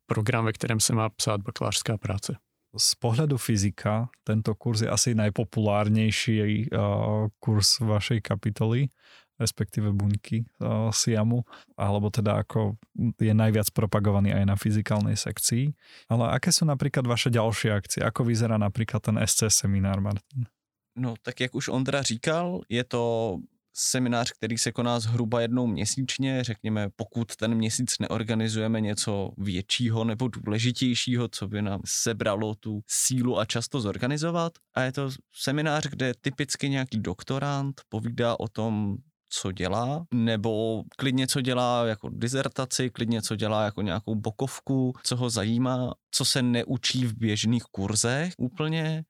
program, 0.06 0.44
ve 0.44 0.52
kterém 0.52 0.80
se 0.80 0.94
má 0.94 1.08
psát 1.08 1.40
bakalářská 1.40 1.98
práce. 1.98 2.36
Z 2.76 2.94
pohľadu 2.94 3.40
fyzika 3.40 4.08
tento 4.24 4.54
kurz 4.54 4.80
je 4.80 4.90
asi 4.90 5.14
najpopulárnejší 5.14 6.68
uh, 6.70 7.28
kurz 7.40 7.80
vašej 7.80 8.20
kapitoly 8.20 8.88
respektíve 9.36 9.92
buňky 9.92 10.48
uh, 10.60 10.88
Siamu, 10.92 11.44
alebo 11.76 12.08
teda 12.08 12.40
ako 12.40 12.80
je 13.20 13.32
najviac 13.36 13.68
propagovaný 13.72 14.32
aj 14.32 14.44
na 14.48 14.56
fyzikálnej 14.56 15.16
sekcii. 15.16 15.72
Ale 16.08 16.32
aké 16.32 16.52
sú 16.52 16.64
napríklad 16.64 17.04
vaše 17.04 17.28
ďalšie 17.28 17.70
akcie? 17.72 18.00
Ako 18.04 18.24
vyzerá 18.24 18.56
napríklad 18.56 19.04
ten 19.04 19.16
SC 19.20 19.52
seminár, 19.52 20.00
Martin? 20.00 20.48
No, 20.96 21.14
tak 21.22 21.40
jak 21.40 21.54
už 21.54 21.68
Ondra 21.68 22.02
říkal, 22.02 22.60
je 22.68 22.84
to 22.84 23.36
seminář, 23.76 24.32
který 24.32 24.58
se 24.58 24.72
koná 24.72 25.00
zhruba 25.00 25.40
jednou 25.40 25.66
měsíčně, 25.66 26.44
řekněme, 26.44 26.88
pokud 26.96 27.36
ten 27.36 27.54
měsíc 27.54 27.98
neorganizujeme 28.00 28.80
něco 28.80 29.30
většího 29.38 30.04
nebo 30.04 30.28
důležitějšího, 30.28 31.28
co 31.28 31.48
by 31.48 31.62
nám 31.62 31.80
sebralo 31.84 32.54
tu 32.54 32.80
sílu 32.86 33.38
a 33.38 33.44
často 33.44 33.80
zorganizovat. 33.80 34.52
A 34.74 34.82
je 34.82 34.92
to 34.92 35.10
seminář, 35.34 35.86
kde 35.86 36.12
typicky 36.20 36.68
nějaký 36.68 37.00
doktorant 37.00 37.80
povídá 37.88 38.40
o 38.40 38.48
tom, 38.48 38.96
co 39.40 39.52
dělá, 39.52 40.06
nebo 40.14 40.82
klidně 40.96 41.26
co 41.26 41.40
dělá 41.40 41.86
jako 41.86 42.08
dizertaci, 42.08 42.90
klidně 42.90 43.22
co 43.22 43.36
dělá 43.36 43.64
jako 43.64 43.82
nějakou 43.82 44.14
bokovku, 44.14 44.92
co 45.02 45.16
ho 45.16 45.30
zajímá, 45.30 45.94
co 46.10 46.24
se 46.24 46.42
neučí 46.42 47.04
v 47.04 47.14
běžných 47.16 47.62
kurzech 47.64 48.34
úplně 48.38 49.04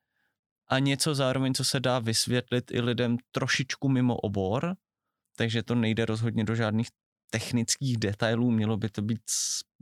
a 0.68 0.78
něco 0.78 1.14
zároveň, 1.14 1.54
co 1.54 1.64
se 1.64 1.80
dá 1.80 1.98
vysvětlit 1.98 2.70
i 2.70 2.80
lidem 2.80 3.16
trošičku 3.30 3.88
mimo 3.88 4.16
obor, 4.16 4.76
takže 5.36 5.62
to 5.62 5.74
nejde 5.74 6.04
rozhodně 6.04 6.44
do 6.44 6.54
žádných 6.54 6.88
technických 7.30 7.96
detailů, 7.96 8.50
mělo 8.50 8.76
by 8.76 8.88
to 8.88 9.02
být 9.02 9.20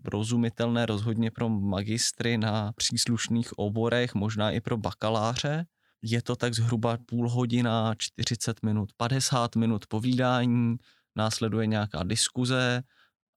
rozumitelné 0.04 0.86
rozhodně 0.86 1.30
pro 1.30 1.48
magistry 1.48 2.38
na 2.38 2.72
příslušných 2.72 3.58
oborech, 3.58 4.14
možná 4.14 4.50
i 4.50 4.60
pro 4.60 4.76
bakaláře 4.76 5.66
je 6.04 6.22
to 6.22 6.36
tak 6.36 6.54
zhruba 6.54 6.98
půl 7.06 7.30
hodina, 7.30 7.94
40 7.98 8.62
minut, 8.62 8.92
50 8.96 9.56
minut 9.56 9.86
povídání, 9.86 10.76
následuje 11.16 11.66
nějaká 11.66 12.02
diskuze 12.02 12.82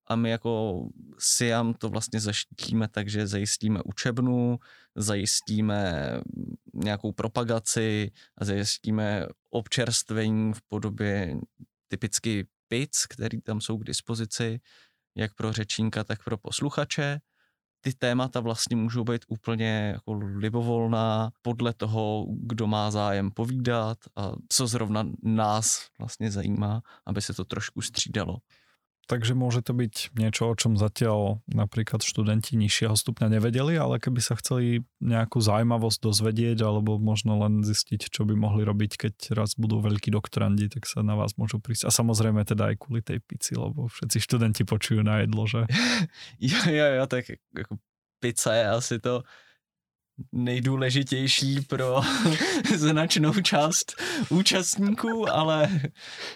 a 0.08 0.16
my 0.16 0.30
jako 0.30 0.84
SIAM 1.20 1.74
to 1.74 1.90
vlastně 1.90 2.20
zaštítíme 2.20 2.88
takže 2.88 3.28
zajistíme 3.28 3.82
učebnu, 3.86 4.58
zajistíme 4.96 6.12
nějakou 6.74 7.12
propagaci 7.12 8.12
a 8.38 8.46
zajistíme 8.46 9.26
občerstvení 9.50 10.54
v 10.54 10.62
podobě 10.68 11.38
typicky 11.88 12.48
pic, 12.68 13.06
který 13.06 13.42
tam 13.42 13.62
jsou 13.62 13.78
k 13.78 13.84
dispozici, 13.84 14.60
jak 15.16 15.34
pro 15.34 15.54
řečníka, 15.54 16.04
tak 16.04 16.24
pro 16.24 16.38
posluchače 16.38 17.20
ty 17.82 17.94
témata 17.94 18.40
vlastně 18.40 18.76
můžou 18.76 19.04
být 19.04 19.26
úplně 19.28 19.92
jako 19.94 20.14
libovolná 20.14 21.30
podle 21.42 21.74
toho, 21.74 22.26
kdo 22.30 22.68
má 22.68 22.92
zájem 22.92 23.32
povídat 23.32 23.98
a 24.16 24.32
co 24.50 24.68
zrovna 24.68 25.04
nás 25.24 25.88
vlastně 26.00 26.32
zajímá, 26.32 26.82
aby 27.06 27.22
se 27.22 27.34
to 27.34 27.46
trošku 27.46 27.82
střídalo. 27.82 28.38
Takže 29.08 29.40
môže 29.40 29.64
to 29.64 29.72
byť 29.72 30.12
niečo, 30.20 30.52
o 30.52 30.56
čom 30.60 30.76
zatiaľ 30.76 31.40
napríklad 31.48 32.04
študenti 32.04 32.60
nižšieho 32.60 32.92
stupňa 32.92 33.40
nevedeli, 33.40 33.80
ale 33.80 34.04
keby 34.04 34.20
sa 34.20 34.36
chceli 34.36 34.84
nejakú 35.00 35.40
zaujímavosť 35.40 36.04
dozvedieť 36.04 36.60
alebo 36.68 37.00
možno 37.00 37.40
len 37.40 37.64
zistiť, 37.64 38.12
čo 38.12 38.28
by 38.28 38.36
mohli 38.36 38.68
robiť, 38.68 38.92
keď 39.08 39.16
raz 39.32 39.56
budú 39.56 39.80
veľkí 39.80 40.12
doktorandi, 40.12 40.68
tak 40.68 40.84
sa 40.92 41.08
na 41.08 41.16
vás 41.16 41.40
môžu 41.40 41.64
prísť. 41.64 41.88
A 41.88 41.96
samozrejme 41.96 42.44
teda 42.44 42.76
aj 42.76 42.84
kvôli 42.84 43.00
tej 43.00 43.24
pici, 43.24 43.56
lebo 43.56 43.88
všetci 43.88 44.20
študenti 44.20 44.68
počujú 44.68 45.00
na 45.08 45.24
jedlo, 45.24 45.48
že? 45.48 45.64
jo, 46.52 46.60
jo, 46.68 46.88
jo, 47.00 47.04
tak 47.08 47.32
jako 47.32 47.80
pizza 48.20 48.54
je 48.54 48.68
asi 48.70 49.00
to 49.00 49.24
nejdůležitější 50.32 51.62
pro 51.62 52.02
značnou 52.76 53.34
část 53.42 53.96
účastníků, 54.30 55.30
ale, 55.30 55.70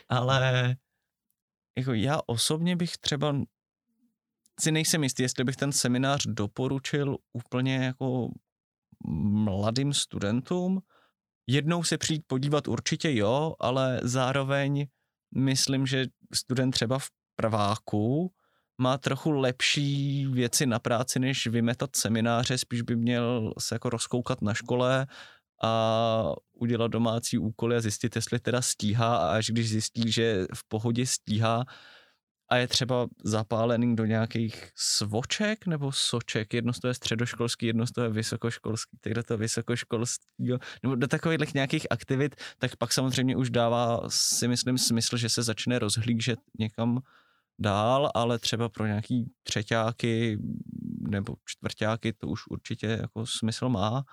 ale 0.10 0.76
jako 1.78 1.94
já 1.94 2.20
osobně 2.26 2.76
bych 2.76 2.98
třeba 2.98 3.36
si 4.60 4.72
nejsem 4.72 5.04
jistý, 5.04 5.24
jestli 5.24 5.44
bych 5.44 5.56
ten 5.56 5.72
seminář 5.72 6.26
doporučil 6.28 7.18
úplně 7.34 7.76
jako 7.76 8.30
mladým 9.34 9.94
studentům. 9.94 10.82
Jednou 11.48 11.84
se 11.84 11.98
přijít 11.98 12.24
podívat 12.28 12.68
určitě 12.68 13.16
jo, 13.16 13.56
ale 13.60 14.00
zároveň 14.04 14.88
myslím, 15.36 15.86
že 15.88 16.06
student 16.34 16.74
třeba 16.74 17.00
v 17.00 17.10
prváku 17.36 18.34
má 18.78 18.98
trochu 18.98 19.32
lepší 19.32 20.26
věci 20.26 20.66
na 20.66 20.80
práci, 20.80 21.20
než 21.20 21.48
vymetat 21.48 21.96
semináře, 21.96 22.58
spíš 22.58 22.82
by 22.82 22.96
měl 22.96 23.54
se 23.60 23.76
jako 23.76 23.90
rozkoukat 23.90 24.42
na 24.42 24.54
škole 24.54 25.08
a 25.64 26.34
udělat 26.54 26.88
domácí 26.88 27.38
úkoly 27.38 27.76
a 27.76 27.82
zjistit, 27.82 28.16
jestli 28.16 28.40
teda 28.40 28.62
stíhá. 28.62 29.18
A 29.18 29.38
až 29.38 29.50
když 29.50 29.70
zjistí, 29.70 30.12
že 30.12 30.46
v 30.56 30.68
pohodě 30.68 31.06
stíhá 31.06 31.66
a 32.52 32.58
je 32.58 32.68
třeba 32.68 33.08
zapálený 33.24 33.96
do 33.96 34.06
nějakých 34.06 34.70
svoček 34.76 35.68
nebo 35.68 35.92
soček, 35.92 36.54
jedno 36.54 36.74
z 36.74 36.80
toho 36.80 36.90
je 36.90 36.94
středoškolský, 36.94 37.66
jedno 37.66 37.88
z 37.88 37.92
toho 37.92 38.06
je 38.06 38.12
vysokoškolský, 38.12 38.98
tak 39.02 39.14
do 39.14 39.24
toho 39.24 39.38
vysokoškolského, 39.38 40.60
nebo 40.84 40.96
do 40.96 41.08
takových 41.08 41.54
nějakých 41.54 41.88
aktivit, 41.90 42.36
tak 42.58 42.76
pak 42.76 42.94
samozřejmě 42.94 43.36
už 43.36 43.50
dává 43.50 44.02
si 44.08 44.48
myslím 44.48 44.78
smysl, 44.78 45.18
že 45.18 45.30
se 45.30 45.44
začne 45.44 45.80
rozhlížet 45.80 46.40
někam 46.60 47.00
dál, 47.60 48.12
ale 48.14 48.40
třeba 48.40 48.70
pro 48.70 48.86
nějaký 48.86 49.32
třetíáky 49.44 50.40
nebo 51.10 51.36
čtvrtáky 51.46 52.14
to 52.14 52.28
už 52.28 52.48
určitě 52.48 52.88
jako 52.88 53.26
smysl 53.26 53.70
má 53.70 54.04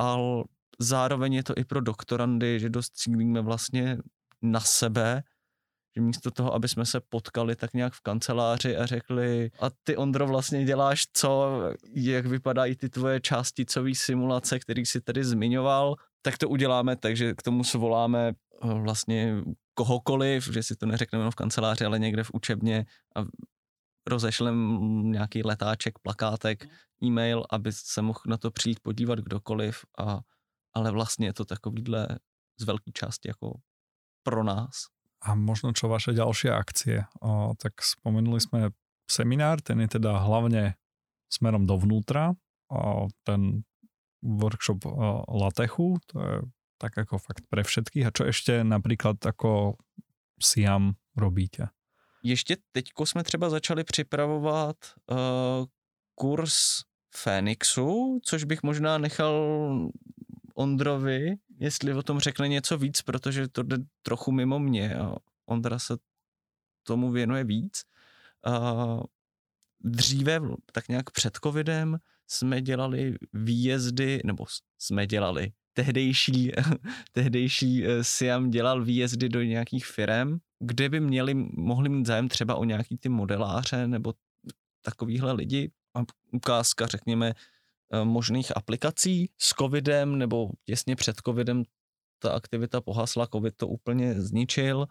ale 0.00 0.44
zároveň 0.78 1.32
je 1.32 1.42
to 1.42 1.54
i 1.56 1.64
pro 1.64 1.80
doktorandy, 1.80 2.60
že 2.60 2.68
dost 2.68 2.96
cílíme 2.96 3.40
vlastně 3.40 3.98
na 4.42 4.60
sebe, 4.60 5.22
že 5.96 6.00
místo 6.00 6.30
toho, 6.30 6.54
aby 6.54 6.68
jsme 6.68 6.86
se 6.86 7.00
potkali 7.00 7.56
tak 7.56 7.74
nějak 7.74 7.92
v 7.92 8.00
kanceláři 8.00 8.76
a 8.76 8.86
řekli, 8.86 9.50
a 9.60 9.70
ty 9.84 9.96
Ondro 9.96 10.26
vlastně 10.26 10.64
děláš 10.64 11.04
co, 11.12 11.62
jak 11.94 12.26
vypadají 12.26 12.76
ty 12.76 12.88
tvoje 12.88 13.20
částicové 13.20 13.94
simulace, 13.94 14.58
který 14.58 14.86
si 14.86 15.00
tady 15.00 15.24
zmiňoval, 15.24 15.96
tak 16.22 16.38
to 16.38 16.48
uděláme 16.48 16.96
takže 16.96 17.34
k 17.34 17.42
tomu 17.42 17.64
svoláme 17.64 18.28
eh, 18.28 18.74
vlastně 18.74 19.42
kohokoliv, 19.74 20.48
že 20.52 20.62
si 20.62 20.76
to 20.76 20.86
neřekneme 20.86 21.30
v 21.30 21.34
kanceláři, 21.34 21.84
ale 21.84 21.98
někde 21.98 22.24
v 22.24 22.30
učebně 22.34 22.86
a 23.16 23.24
rozešlem 24.06 24.56
nějaký 25.12 25.42
letáček, 25.42 25.98
plakátek, 25.98 26.68
e-mail, 27.02 27.44
aby 27.50 27.72
se 27.72 28.02
mohl 28.02 28.20
na 28.26 28.36
to 28.36 28.50
přijít 28.50 28.80
podívat 28.80 29.18
kdokoliv, 29.18 29.84
a, 29.98 30.20
ale 30.74 30.90
vlastně 30.90 31.26
je 31.26 31.32
to 31.32 31.44
takovýhle 31.44 32.08
z 32.60 32.64
velké 32.64 32.92
části 32.92 33.28
jako 33.28 33.60
pro 34.22 34.44
nás. 34.44 34.92
A 35.20 35.36
možno 35.36 35.76
čo 35.76 35.84
vaše 35.92 36.16
ďalšie 36.16 36.48
akcie? 36.48 37.04
O, 37.20 37.52
tak 37.52 37.84
spomenuli 37.84 38.40
sme 38.40 38.72
seminár, 39.04 39.60
ten 39.60 39.76
je 39.84 40.00
teda 40.00 40.16
hlavne 40.16 40.80
smerom 41.28 41.68
dovnútra. 41.68 42.32
O, 42.72 43.12
ten 43.28 43.68
workshop 44.24 44.80
o, 44.88 45.20
Latechu, 45.28 46.00
to 46.08 46.16
je 46.16 46.36
tak 46.80 46.96
ako 46.96 47.20
fakt 47.20 47.44
pre 47.52 47.60
všetkých. 47.60 48.08
A 48.08 48.14
čo 48.16 48.24
ešte 48.24 48.64
napríklad 48.64 49.20
ako 49.20 49.76
Siam 50.40 50.96
robíte? 51.12 51.68
Ještě 52.22 52.56
teďko 52.72 53.06
jsme 53.06 53.24
třeba 53.24 53.50
začali 53.50 53.84
připravovat 53.84 54.76
uh, 55.10 55.16
kurz 56.14 56.54
Fénixu, 57.14 58.20
což 58.24 58.44
bych 58.44 58.62
možná 58.62 58.98
nechal 58.98 59.34
Ondrovi, 60.54 61.34
jestli 61.58 61.94
o 61.94 62.02
tom 62.02 62.20
řekne 62.20 62.48
něco 62.48 62.78
víc, 62.78 63.02
protože 63.02 63.48
to 63.48 63.62
jde 63.62 63.76
trochu 64.02 64.32
mimo 64.32 64.58
mě 64.58 64.94
a 64.94 65.14
Ondra 65.46 65.78
se 65.78 65.96
tomu 66.82 67.10
věnuje 67.10 67.44
víc. 67.44 67.82
Uh, 68.46 69.02
dříve, 69.80 70.40
tak 70.72 70.88
nějak 70.88 71.10
před 71.10 71.38
covidem, 71.44 71.98
jsme 72.26 72.60
dělali 72.60 73.16
výjezdy, 73.32 74.20
nebo 74.24 74.44
jsme 74.78 75.06
dělali, 75.06 75.52
tehdejší, 75.72 76.52
tehdejší 77.12 77.86
eh, 77.86 78.04
Siam 78.04 78.50
dělal 78.50 78.84
výjezdy 78.84 79.28
do 79.28 79.42
nějakých 79.42 79.86
firm, 79.86 80.38
kde 80.58 80.88
by 80.88 81.00
měli, 81.00 81.34
mohli 81.54 81.88
mít 81.88 82.06
zájem 82.06 82.28
třeba 82.28 82.54
o 82.54 82.64
nějaký 82.64 82.96
ty 82.96 83.08
modeláře 83.08 83.88
nebo 83.88 84.14
takovýhle 84.82 85.32
lidi. 85.32 85.70
A 85.94 86.02
ukázka, 86.32 86.86
řekněme, 86.86 87.32
eh, 87.92 88.04
možných 88.04 88.56
aplikací 88.56 89.30
s 89.38 89.48
covidem 89.48 90.18
nebo 90.18 90.50
těsně 90.64 90.96
před 90.96 91.16
covidem 91.26 91.62
ta 92.18 92.32
aktivita 92.32 92.80
pohasla, 92.80 93.26
covid 93.26 93.56
to 93.56 93.68
úplně 93.68 94.20
zničil 94.20 94.86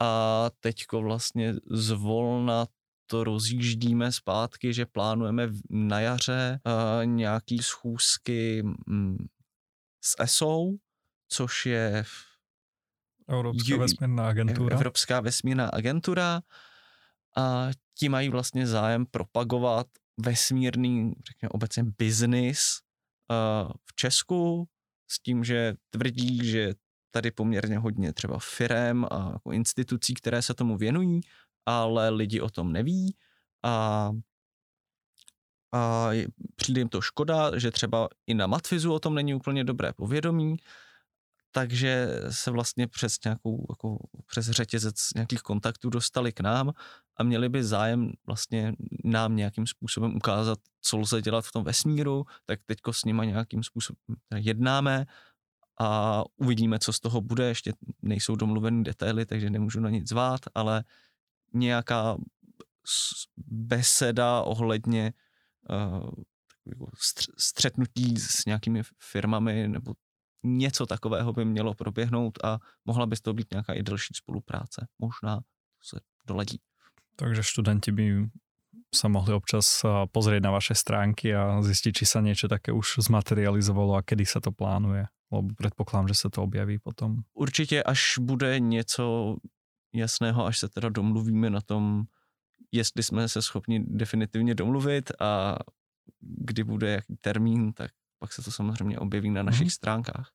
a 0.00 0.50
teďko 0.60 1.02
vlastně 1.02 1.54
zvolna 1.70 2.66
to 3.06 3.24
rozjíždíme 3.24 4.12
zpátky, 4.12 4.72
že 4.74 4.86
plánujeme 4.86 5.48
na 5.70 6.00
jaře 6.00 6.60
uh, 6.64 7.06
nějaký 7.06 7.58
schůzky 7.58 8.62
um, 8.86 9.16
s 10.00 10.22
ESO, 10.22 10.66
což 11.28 11.66
je 11.66 12.04
Evropská 13.28 13.76
vesmírná 13.78 14.28
agentura. 14.28 14.76
Evropská 14.76 15.20
vesmírná 15.20 15.68
agentura 15.68 16.40
a 17.36 17.68
ti 17.98 18.08
mají 18.08 18.28
vlastně 18.28 18.66
zájem 18.66 19.06
propagovat 19.06 19.86
vesmírný, 20.20 21.12
řekněme 21.26 21.50
obecně 21.50 21.84
biznis 21.98 22.60
uh, 23.30 23.72
v 23.86 23.94
Česku 23.94 24.68
s 25.10 25.22
tím, 25.22 25.44
že 25.44 25.74
tvrdí, 25.90 26.50
že 26.50 26.74
tady 27.10 27.30
poměrně 27.30 27.78
hodně 27.78 28.12
třeba 28.12 28.38
firem 28.38 29.06
a 29.10 29.30
jako 29.32 29.52
institucí, 29.52 30.14
které 30.14 30.42
se 30.42 30.54
tomu 30.54 30.76
věnují, 30.76 31.20
ale 31.66 32.10
lidi 32.10 32.40
o 32.40 32.50
tom 32.50 32.72
neví 32.72 33.16
a, 33.64 34.10
a 35.72 36.08
přijde 36.56 36.80
jim 36.80 36.88
to 36.88 37.00
škoda, 37.00 37.58
že 37.58 37.70
třeba 37.70 38.08
i 38.26 38.34
na 38.34 38.46
Matfizu 38.46 38.92
o 38.92 39.00
tom 39.00 39.14
není 39.14 39.34
úplně 39.34 39.64
dobré 39.64 39.92
povědomí, 39.92 40.56
takže 41.52 42.08
se 42.30 42.50
vlastně 42.50 42.86
přes 42.86 43.16
nějakou, 43.24 43.66
jako 43.70 43.98
přes 44.26 44.50
řetězec 44.50 44.94
nějakých 45.14 45.42
kontaktů 45.42 45.90
dostali 45.90 46.32
k 46.32 46.40
nám 46.40 46.72
a 47.16 47.22
měli 47.22 47.48
by 47.48 47.64
zájem 47.64 48.12
vlastně 48.26 48.72
nám 49.04 49.36
nějakým 49.36 49.66
způsobem 49.66 50.16
ukázat, 50.16 50.58
co 50.80 50.98
lze 50.98 51.22
dělat 51.22 51.44
v 51.44 51.52
tom 51.52 51.64
vesmíru, 51.64 52.24
tak 52.46 52.60
teďko 52.66 52.92
s 52.92 53.04
nima 53.04 53.24
nějakým 53.24 53.62
způsobem 53.62 53.98
jednáme 54.34 55.06
a 55.80 56.22
uvidíme, 56.36 56.78
co 56.78 56.92
z 56.92 57.00
toho 57.00 57.20
bude. 57.20 57.48
Ještě 57.48 57.72
nejsou 58.02 58.36
domluvený 58.36 58.84
detaily, 58.84 59.26
takže 59.26 59.50
nemůžu 59.50 59.80
na 59.80 59.90
nic 59.90 60.08
zvát, 60.08 60.40
ale 60.54 60.84
nějaká 61.54 62.16
beseda 63.46 64.42
ohledně 64.42 65.12
uh, 65.68 66.10
střetnutí 67.38 68.16
s 68.16 68.44
nějakými 68.44 68.82
firmami 68.98 69.68
nebo 69.68 69.94
něco 70.42 70.86
takového 70.86 71.32
by 71.32 71.44
mělo 71.44 71.74
proběhnout 71.74 72.38
a 72.44 72.58
mohla 72.84 73.06
by 73.06 73.16
to 73.16 73.34
být 73.34 73.50
nějaká 73.50 73.72
i 73.72 73.82
delší 73.82 74.14
spolupráce. 74.14 74.86
Možná 74.98 75.40
se 75.82 76.00
doladí. 76.26 76.60
Takže 77.16 77.42
studenti 77.42 77.92
by 77.92 78.30
sa 78.94 79.06
mohli 79.06 79.34
občas 79.34 79.86
pozrieť 80.10 80.42
na 80.42 80.50
vaše 80.50 80.74
stránky 80.74 81.30
a 81.34 81.62
zistiť, 81.62 81.92
či 81.94 82.04
sa 82.06 82.18
niečo 82.24 82.48
také 82.48 82.72
už 82.72 83.06
zmaterializovalo 83.06 83.94
a 83.94 84.02
kedy 84.02 84.24
sa 84.26 84.40
to 84.40 84.50
plánuje. 84.50 85.06
Lebo 85.30 85.54
predpokladám, 85.54 86.10
že 86.10 86.26
sa 86.26 86.28
to 86.32 86.42
objaví 86.42 86.78
potom. 86.78 87.22
Určitě, 87.34 87.82
až 87.82 88.18
bude 88.18 88.60
něco 88.60 89.36
jasného, 89.94 90.46
až 90.46 90.58
se 90.58 90.68
teda 90.68 90.88
domluvíme 90.88 91.50
na 91.50 91.60
tom, 91.60 92.04
jestli 92.72 93.02
jsme 93.02 93.28
se 93.28 93.42
schopni 93.42 93.84
definitivně 93.86 94.54
domluvit 94.54 95.12
a 95.20 95.56
kdy 96.20 96.64
bude 96.64 96.90
jaký 96.90 97.16
termín, 97.16 97.72
tak 97.72 97.90
pak 98.18 98.32
se 98.32 98.42
to 98.42 98.50
samozřejmě 98.50 98.98
objeví 98.98 99.30
na 99.30 99.42
našich 99.42 99.66
mm-hmm. 99.66 99.74
stránkách. 99.74 100.30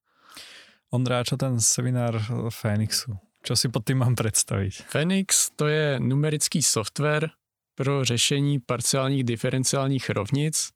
Ondra, 0.89 1.23
čo 1.23 1.37
ten 1.37 1.59
seminár 1.61 2.21
Fénixu? 2.49 3.17
Čo 3.43 3.55
si 3.55 3.69
pod 3.69 3.85
tým 3.85 3.97
mám 3.97 4.15
představit? 4.15 4.73
Phoenix 4.89 5.49
to 5.55 5.67
je 5.67 5.99
numerický 5.99 6.61
software 6.61 7.29
pro 7.75 8.05
řešení 8.05 8.59
parciálních 8.59 9.23
diferenciálních 9.23 10.09
rovnic 10.09 10.69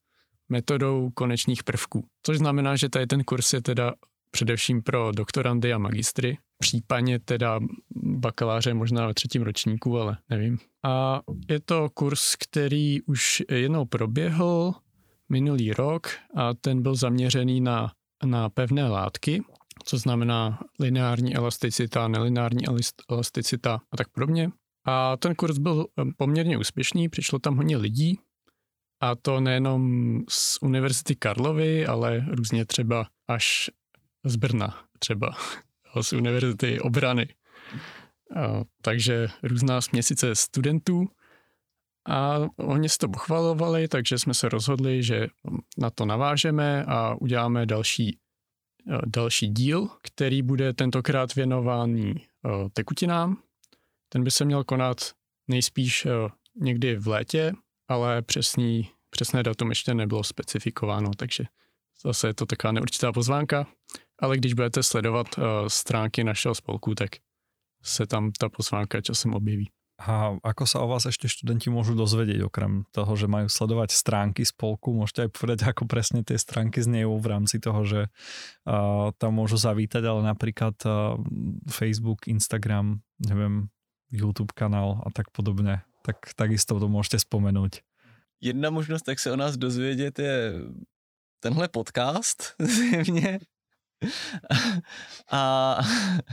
metodou 0.50 1.10
konečných 1.10 1.64
prvků. 1.64 2.06
Což 2.24 2.38
znamená, 2.38 2.76
že 2.76 2.90
tady 2.90 3.08
ten 3.08 3.24
kurz 3.24 3.54
je 3.54 3.62
teda 3.62 3.94
především 4.32 4.84
pro 4.84 5.12
doktorandy 5.12 5.74
a 5.74 5.78
magistry, 5.78 6.38
případně 6.58 7.20
teda 7.20 7.60
bakaláře 7.96 8.74
možná 8.74 9.08
ve 9.08 9.14
třetím 9.14 9.42
ročníku, 9.42 10.00
ale 10.00 10.18
nevím. 10.30 10.58
A 10.86 11.22
je 11.50 11.60
to 11.60 11.90
kurz, 11.94 12.36
který 12.36 13.02
už 13.02 13.44
jednou 13.52 13.86
proběhl 13.86 14.74
minulý 15.30 15.74
rok 15.74 16.08
a 16.36 16.54
ten 16.54 16.82
byl 16.82 16.96
zaměřený 16.96 17.62
na, 17.62 17.92
na 18.26 18.50
pevné 18.50 18.88
látky, 18.88 19.44
co 19.84 19.98
znamená 19.98 20.60
lineární 20.80 21.36
elasticita, 21.36 22.08
nelineární 22.08 22.64
elasticita 23.10 23.82
a 23.92 23.98
tak 23.98 24.10
podobně. 24.10 24.50
A 24.86 25.18
ten 25.18 25.36
kurz 25.36 25.58
byl 25.58 25.86
poměrně 26.18 26.58
úspěšný, 26.58 27.10
přišlo 27.10 27.40
tam 27.40 27.56
hodně 27.58 27.78
lidí, 27.78 28.20
a 29.02 29.16
to 29.16 29.40
nejenom 29.40 30.22
z 30.30 30.58
Univerzity 30.62 31.16
Karlovy, 31.16 31.86
ale 31.86 32.26
různě 32.28 32.66
třeba 32.66 33.08
až 33.28 33.70
z 34.24 34.36
Brna 34.36 34.84
třeba, 35.00 35.36
z 36.02 36.14
Univerzity 36.14 36.80
obrany. 36.80 37.28
Takže 38.82 39.28
různá 39.44 39.82
směsice 39.82 40.36
studentů 40.36 41.08
a 42.08 42.40
oni 42.56 42.90
se 42.90 42.98
to 42.98 43.10
pochvalovali, 43.10 43.88
takže 43.88 44.20
jsme 44.20 44.34
se 44.34 44.50
rozhodli, 44.50 45.04
že 45.04 45.28
na 45.78 45.90
to 45.90 46.06
navážeme 46.06 46.86
a 46.86 47.16
uděláme 47.16 47.66
další, 47.66 48.18
další 49.06 49.48
díl, 49.48 49.90
který 50.02 50.42
bude 50.42 50.74
tentokrát 50.74 51.36
věnovaný 51.36 52.16
tekutinám. 52.74 53.44
Ten 54.10 54.24
by 54.24 54.32
se 54.32 54.46
měl 54.46 54.64
konat 54.64 54.98
nejspíš 55.48 56.08
někdy 56.56 56.96
v 56.96 57.08
létě, 57.08 57.54
ale 57.88 58.22
přesný, 58.22 58.90
přesné 59.10 59.44
datum 59.44 59.70
ještě 59.70 59.94
nebylo 59.94 60.24
specifikováno, 60.24 61.12
takže 61.18 61.44
zase 62.04 62.28
je 62.28 62.34
to 62.34 62.46
taková 62.46 62.72
neurčitá 62.72 63.12
pozvánka, 63.12 63.68
ale 64.22 64.38
když 64.38 64.54
budete 64.54 64.84
sledovat 64.84 65.28
uh, 65.38 65.44
stránky 65.68 66.24
našeho 66.24 66.56
spolku, 66.56 66.96
tak 66.96 67.10
se 67.84 68.08
tam 68.08 68.32
ta 68.32 68.50
pozvánka 68.50 69.02
časem 69.02 69.34
objeví. 69.34 69.72
A 70.00 70.40
ako 70.40 70.64
sa 70.64 70.80
o 70.80 70.88
vás 70.88 71.04
ešte 71.04 71.28
študenti 71.28 71.68
môžu 71.68 71.92
dozvedieť, 71.92 72.48
okrem 72.48 72.88
toho, 72.96 73.20
že 73.20 73.28
majú 73.28 73.52
sledovať 73.52 73.92
stránky 73.92 74.48
spolku? 74.48 74.96
Môžete 74.96 75.28
aj 75.28 75.32
povedať, 75.36 75.60
ako 75.68 75.92
presne 75.92 76.24
tie 76.24 76.40
stránky 76.40 76.80
znejú 76.80 77.20
v 77.20 77.28
rámci 77.28 77.60
toho, 77.60 77.84
že 77.84 78.08
uh, 78.08 79.12
tam 79.20 79.32
môžu 79.36 79.60
zavítať, 79.60 80.00
ale 80.08 80.24
napríklad 80.24 80.80
uh, 80.88 81.20
Facebook, 81.68 82.32
Instagram, 82.32 83.04
neviem, 83.20 83.68
YouTube 84.08 84.56
kanál 84.56 85.04
a 85.04 85.12
tak 85.12 85.36
podobne. 85.36 85.84
Tak 86.08 86.32
takisto 86.40 86.80
to 86.80 86.88
môžete 86.88 87.28
spomenúť. 87.28 87.84
Jedna 88.40 88.72
možnost, 88.72 89.04
jak 89.08 89.20
se 89.20 89.32
o 89.32 89.36
nás 89.36 89.58
dozvědět, 89.58 90.20
je 90.20 90.54
tenhle 91.40 91.68
podcast 91.68 92.56
zjevně. 92.60 93.40
A 95.32 95.78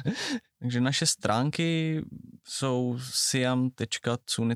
takže 0.60 0.80
naše 0.80 1.06
stránky 1.06 2.02
jsou 2.44 2.98
siam.cuny.cz, 3.00 4.54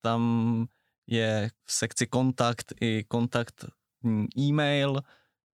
tam 0.00 0.66
je 1.06 1.50
v 1.64 1.72
sekci 1.72 2.06
kontakt 2.06 2.72
i 2.80 3.04
kontakt 3.08 3.64
e-mail, 4.38 5.00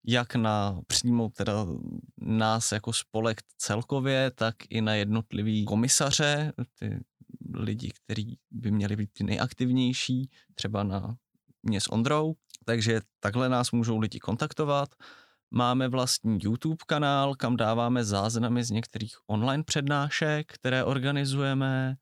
jak 0.04 0.34
na 0.34 0.80
přímo 0.86 1.28
teda 1.28 1.66
nás 2.18 2.72
jako 2.72 2.92
spolek 2.92 3.42
celkově, 3.58 4.30
tak 4.30 4.54
i 4.70 4.80
na 4.80 4.94
jednotlivý 4.94 5.64
komisaře, 5.64 6.52
ty 6.78 7.00
lidi, 7.54 7.90
kteří 7.90 8.38
by 8.50 8.70
měli 8.70 8.96
být 8.96 9.10
ty 9.12 9.24
nejaktivnější, 9.24 10.30
třeba 10.54 10.82
na 10.82 11.16
mě 11.62 11.80
s 11.80 11.92
Ondrou. 11.92 12.34
Takže 12.64 13.00
takhle 13.20 13.48
nás 13.48 13.72
můžou 13.72 13.98
lidi 13.98 14.18
kontaktovat. 14.18 14.88
Máme 15.50 15.88
vlastní 15.88 16.38
YouTube 16.42 16.84
kanál, 16.86 17.34
kam 17.34 17.56
dáváme 17.56 18.04
záznamy 18.04 18.64
z 18.64 18.70
některých 18.70 19.16
online 19.26 19.62
přednášek, 19.64 20.52
které 20.52 20.84
organizujeme. 20.84 21.96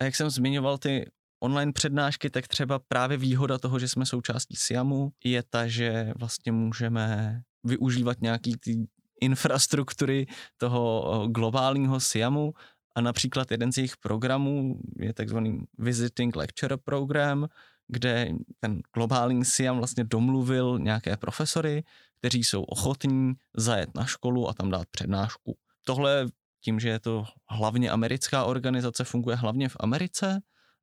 A 0.00 0.04
jak 0.04 0.16
jsem 0.16 0.30
zmiňoval 0.30 0.78
ty 0.78 1.10
online 1.42 1.72
přednášky, 1.72 2.30
tak 2.30 2.48
třeba 2.48 2.78
právě 2.78 3.16
výhoda 3.16 3.58
toho, 3.58 3.78
že 3.78 3.88
jsme 3.88 4.06
součástí 4.06 4.56
SIAMu, 4.56 5.12
je 5.24 5.42
ta, 5.42 5.66
že 5.66 6.12
vlastně 6.18 6.52
můžeme 6.52 7.40
využívat 7.64 8.20
nějaký 8.20 8.56
ty 8.56 8.86
infrastruktury 9.20 10.26
toho 10.56 11.28
globálního 11.28 12.00
SIAMu 12.00 12.52
a 12.96 13.00
například 13.00 13.50
jeden 13.50 13.72
z 13.72 13.76
jejich 13.76 13.96
programů 13.96 14.80
je 14.98 15.12
takzvaný 15.14 15.60
Visiting 15.78 16.36
Lecturer 16.36 16.78
Program, 16.84 17.48
kde 17.88 18.32
ten 18.60 18.80
globální 18.94 19.44
SIAM 19.44 19.76
vlastně 19.78 20.04
domluvil 20.04 20.78
nějaké 20.78 21.16
profesory, 21.16 21.82
kteří 22.20 22.44
jsou 22.44 22.62
ochotní 22.62 23.32
zajet 23.56 23.94
na 23.94 24.04
školu 24.04 24.48
a 24.48 24.52
tam 24.52 24.70
dát 24.70 24.88
přednášku. 24.90 25.56
Tohle 25.84 26.26
tím, 26.64 26.80
že 26.80 26.88
je 26.88 27.00
to 27.00 27.24
hlavně 27.48 27.90
americká 27.90 28.44
organizace, 28.44 29.04
funguje 29.04 29.36
hlavně 29.36 29.68
v 29.68 29.76
Americe, 29.80 30.40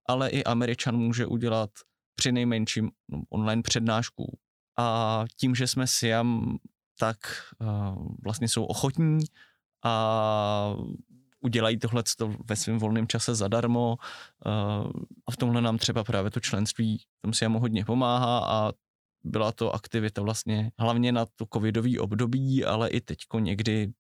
ale 0.08 0.30
i 0.30 0.44
Američan 0.44 0.98
může 0.98 1.26
udělat 1.26 1.70
při 2.16 2.32
nejmenším 2.32 2.92
no, 3.08 3.22
online 3.30 3.62
přednášku. 3.62 4.38
A 4.80 5.26
tím, 5.40 5.56
že 5.56 5.68
jsme 5.68 5.88
Siam, 5.88 6.58
tak 7.00 7.18
uh, 7.60 8.08
vlastně 8.24 8.48
jsou 8.48 8.66
ochotní 8.66 9.20
a 9.84 10.76
udělají 11.40 11.80
tohle 11.80 12.04
ve 12.46 12.56
svém 12.56 12.80
volném 12.80 13.08
čase 13.08 13.36
zadarmo 13.36 13.96
uh, 13.96 14.92
a 15.28 15.32
v 15.32 15.38
tomhle 15.38 15.62
nám 15.62 15.78
třeba 15.78 16.04
právě 16.04 16.32
to 16.32 16.40
členství 16.40 17.02
tom 17.22 17.34
Siamu 17.34 17.60
hodně 17.60 17.86
pomáhá 17.86 18.40
a 18.40 18.72
byla 19.24 19.52
to 19.52 19.76
aktivita 19.76 20.22
vlastně 20.22 20.72
hlavně 20.80 21.12
na 21.12 21.26
to 21.26 21.46
covidový 21.54 22.00
období, 22.00 22.66
ale 22.66 22.90
i 22.90 23.02
teďko 23.02 23.40
někdy 23.40 23.94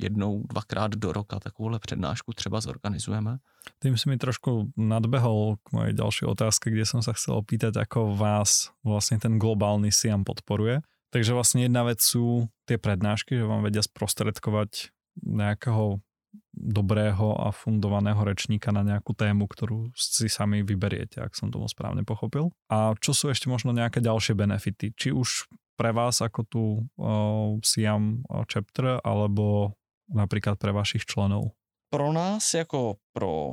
jednou, 0.00 0.42
dvakrát 0.50 0.90
do 0.90 1.12
roka 1.12 1.40
takovouhle 1.40 1.78
přednášku 1.78 2.32
třeba 2.32 2.60
zorganizujeme. 2.60 3.38
Tým 3.78 3.96
si 3.96 4.08
mi 4.10 4.18
trošku 4.18 4.74
nadbehol 4.76 5.56
k 5.62 5.72
mojej 5.72 5.94
ďalšej 5.94 6.26
otázke, 6.28 6.68
kde 6.68 6.84
som 6.84 7.00
sa 7.00 7.14
chcel 7.14 7.38
opýtať, 7.40 7.78
ako 7.80 8.12
vás 8.12 8.74
vlastne 8.84 9.16
ten 9.16 9.38
globálny 9.38 9.88
SIAM 9.94 10.26
podporuje. 10.26 10.82
Takže 11.14 11.32
vlastne 11.32 11.64
jedna 11.64 11.86
vec 11.86 12.02
sú 12.02 12.50
tie 12.66 12.74
prednášky, 12.74 13.38
že 13.38 13.46
vám 13.46 13.62
vedia 13.62 13.80
sprostredkovať 13.80 14.90
nejakého 15.22 16.02
dobrého 16.52 17.36
a 17.46 17.52
fundovaného 17.52 18.24
rečníka 18.24 18.72
na 18.72 18.82
nejakú 18.82 19.12
tému, 19.12 19.46
ktorú 19.50 19.92
si 19.96 20.28
sami 20.28 20.62
vyberiete, 20.62 21.20
ak 21.20 21.36
som 21.36 21.50
tomu 21.50 21.68
správne 21.68 22.02
pochopil. 22.06 22.50
A 22.70 22.94
čo 22.98 23.12
sú 23.12 23.28
ešte 23.28 23.50
možno 23.50 23.74
nejaké 23.74 24.00
ďalšie 24.00 24.34
benefity? 24.38 24.94
Či 24.96 25.12
už 25.12 25.50
pre 25.74 25.90
vás 25.90 26.22
ako 26.22 26.40
tu 26.46 26.62
uh, 26.98 27.58
Siam 27.66 28.22
chapter, 28.46 29.02
alebo 29.04 29.74
například 30.08 30.58
pre 30.58 30.72
vašich 30.72 31.04
členů? 31.04 31.50
Pro 31.90 32.12
nás 32.12 32.54
jako 32.54 32.96
pro 33.12 33.52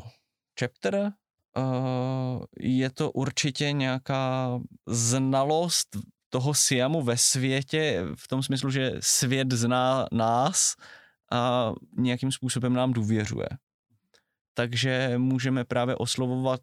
chapter 0.59 1.13
uh, 1.57 2.43
je 2.59 2.89
to 2.89 3.11
určitě 3.11 3.71
nějaká 3.71 4.59
znalost 4.87 5.97
toho 6.29 6.53
Siamu 6.53 7.01
ve 7.01 7.17
světě, 7.17 8.03
v 8.15 8.27
tom 8.27 8.43
smyslu, 8.43 8.69
že 8.69 8.91
svět 8.99 9.51
zná 9.51 10.07
nás 10.11 10.75
a 11.31 11.73
nějakým 11.97 12.31
způsobem 12.31 12.73
nám 12.73 12.93
důvěřuje. 12.93 13.49
Takže 14.53 15.13
můžeme 15.17 15.65
právě 15.65 15.95
oslovovat 15.95 16.61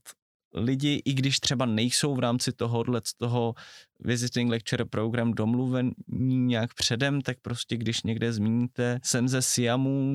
lidi, 0.54 1.02
i 1.04 1.14
když 1.14 1.40
třeba 1.40 1.66
nejsou 1.66 2.14
v 2.14 2.18
rámci 2.18 2.52
tohohle 2.52 3.00
z 3.04 3.14
toho 3.14 3.54
visiting 4.00 4.50
lecture 4.50 4.84
program 4.84 5.32
domluvení 5.32 5.92
nějak 6.26 6.74
předem, 6.74 7.20
tak 7.20 7.40
prostě 7.42 7.76
když 7.76 8.02
někde 8.02 8.32
zmíníte, 8.32 9.00
jsem 9.04 9.28
ze 9.28 9.42
Siamu, 9.42 10.12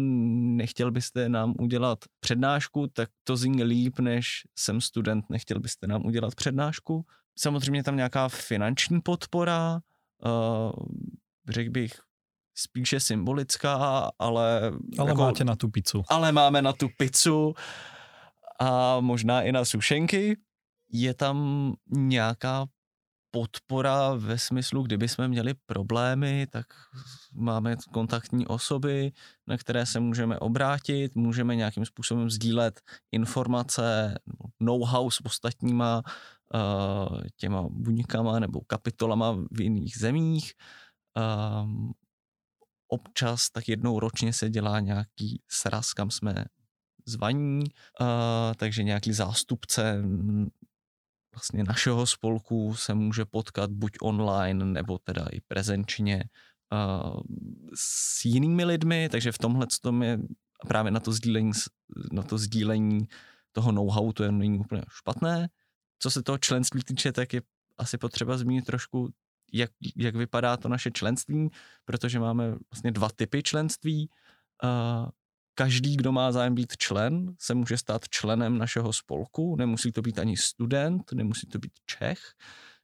nechtěl 0.58 0.92
byste 0.92 1.30
nám 1.30 1.54
udělat 1.60 2.00
přednášku, 2.20 2.88
tak 2.94 3.10
to 3.24 3.38
zní 3.38 3.64
líp, 3.64 4.00
než 4.00 4.28
jsem 4.58 4.82
student, 4.82 5.26
nechtěl 5.30 5.60
byste 5.60 5.88
nám 5.88 6.06
udělat 6.06 6.36
přednášku. 6.36 7.06
Samozřejmě 7.40 7.84
tam 7.84 7.96
nějaká 7.96 8.30
finanční 8.30 9.02
podpora, 9.02 9.80
uh, 10.26 10.72
řekl 11.50 11.72
bych, 11.72 11.92
spíše 12.56 13.00
symbolická, 13.00 13.76
ale... 14.20 14.72
Ale 15.00 15.10
jako, 15.10 15.22
máte 15.22 15.44
na 15.44 15.56
tu 15.56 15.70
pizzu. 15.70 16.04
Ale 16.10 16.32
máme 16.32 16.62
na 16.62 16.74
tu 16.74 16.88
pizzu 16.98 17.54
a 18.60 19.00
možná 19.00 19.42
i 19.42 19.52
na 19.52 19.66
sušenky. 19.66 20.38
Je 20.92 21.14
tam 21.14 21.74
nějaká 21.90 22.66
podpora 23.32 24.14
ve 24.14 24.38
smyslu, 24.38 24.84
kdyby 24.84 25.08
jsme 25.08 25.28
měli 25.28 25.54
problémy, 25.66 26.48
tak 26.50 26.66
máme 27.34 27.76
kontaktní 27.92 28.48
osoby, 28.48 29.12
na 29.48 29.58
které 29.58 29.86
se 29.86 30.00
můžeme 30.00 30.40
obrátit, 30.40 31.16
můžeme 31.16 31.56
nějakým 31.56 31.86
způsobem 31.86 32.30
sdílet 32.30 32.82
informace, 33.12 34.18
know-how 34.60 35.10
s 35.10 35.26
ostatníma 35.26 36.04
uh, 36.54 37.22
těma 37.36 37.66
buňkama 37.70 38.40
nebo 38.40 38.62
kapitolama 38.68 39.32
v 39.52 39.62
jiných 39.62 39.98
zemích. 39.98 40.54
Občas 42.94 43.50
tak 43.50 43.68
jednou 43.68 44.00
ročně 44.00 44.34
se 44.34 44.50
dělá 44.50 44.80
nějaký 44.80 45.42
sraz, 45.50 45.94
kam 45.94 46.12
jsme 46.12 46.46
zvaní, 47.06 47.64
uh, 48.02 48.08
takže 48.58 48.84
nějaký 48.84 49.14
zástupce 49.14 50.04
vlastně 51.34 51.64
našeho 51.64 52.06
spolku 52.06 52.76
se 52.76 52.94
může 52.94 53.26
potkat 53.26 53.72
buď 53.72 53.92
online, 54.02 54.66
nebo 54.66 54.98
teda 54.98 55.26
i 55.32 55.42
prezenčně 55.42 56.24
uh, 56.74 57.22
s 57.76 58.26
jinými 58.26 58.66
lidmi, 58.66 59.10
takže 59.10 59.32
v 59.32 59.38
tomhle 59.38 59.68
tom 59.82 60.04
je 60.04 60.20
právě 60.68 60.92
na 60.92 61.00
to 61.00 61.12
sdílení, 61.12 61.52
na 62.12 62.24
to 62.24 62.38
sdílení 62.38 63.08
toho 63.52 63.72
know-how 63.72 64.14
to 64.14 64.24
je 64.24 64.32
není 64.32 64.60
úplně 64.60 64.82
špatné. 64.90 65.50
Co 66.00 66.12
se 66.12 66.24
toho 66.24 66.38
členství 66.38 66.82
týče, 66.84 67.12
tak 67.12 67.34
je 67.34 67.42
asi 67.78 67.98
potřeba 67.98 68.38
zmínit 68.38 68.66
trošku, 68.66 69.10
jak, 69.54 69.72
jak 69.96 70.16
vypadá 70.16 70.58
to 70.58 70.70
naše 70.70 70.92
členství, 70.92 71.50
protože 71.86 72.20
máme 72.20 72.56
vlastně 72.72 72.92
dva 72.92 73.10
typy 73.16 73.44
členství. 73.44 74.10
Každý, 75.56 75.98
kdo 75.98 76.12
má 76.12 76.32
zájem 76.32 76.56
být 76.56 76.78
člen, 76.78 77.36
se 77.40 77.54
může 77.54 77.78
stát 77.78 78.10
členem 78.10 78.58
našeho 78.58 78.94
spolku. 78.94 79.56
Nemusí 79.56 79.92
to 79.92 80.02
být 80.02 80.20
ani 80.20 80.38
student, 80.38 81.12
nemusí 81.14 81.48
to 81.48 81.60
být 81.60 81.72
Čech, 81.86 82.20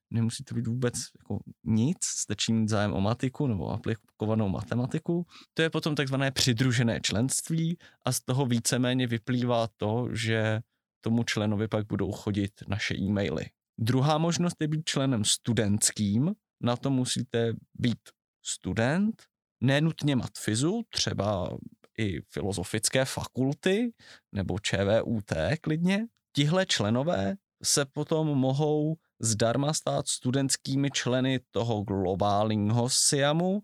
nemusí 0.09 0.43
to 0.43 0.55
být 0.55 0.67
vůbec 0.67 0.93
jako 1.19 1.39
nic, 1.63 1.97
stačí 2.01 2.53
mít 2.53 2.69
zájem 2.69 2.93
o 2.93 3.01
matiku 3.01 3.47
nebo 3.47 3.69
aplikovanou 3.69 4.49
matematiku. 4.49 5.25
To 5.53 5.61
je 5.61 5.69
potom 5.69 5.95
takzvané 5.95 6.31
přidružené 6.31 7.01
členství 7.01 7.77
a 8.05 8.11
z 8.11 8.19
toho 8.19 8.45
víceméně 8.45 9.07
vyplývá 9.07 9.67
to, 9.77 10.07
že 10.11 10.59
tomu 11.01 11.23
členovi 11.23 11.67
pak 11.67 11.87
budou 11.87 12.11
chodit 12.11 12.51
naše 12.67 12.95
e-maily. 12.95 13.45
Druhá 13.77 14.17
možnost 14.17 14.55
je 14.61 14.67
být 14.67 14.85
členem 14.85 15.25
studentským, 15.25 16.35
na 16.61 16.75
to 16.75 16.89
musíte 16.89 17.53
být 17.73 17.99
student, 18.45 19.23
nenutně 19.61 20.15
matfizu, 20.15 20.81
třeba 20.89 21.57
i 21.97 22.21
filozofické 22.21 23.05
fakulty 23.05 23.93
nebo 24.31 24.59
ČVUT 24.59 25.31
klidně. 25.61 26.07
Tihle 26.35 26.65
členové 26.65 27.35
se 27.63 27.85
potom 27.85 28.27
mohou 28.27 28.95
zdarma 29.19 29.73
stát 29.73 30.07
studentskými 30.07 30.91
členy 30.91 31.39
toho 31.51 31.83
globálního 31.83 32.89
SIAMu 32.89 33.63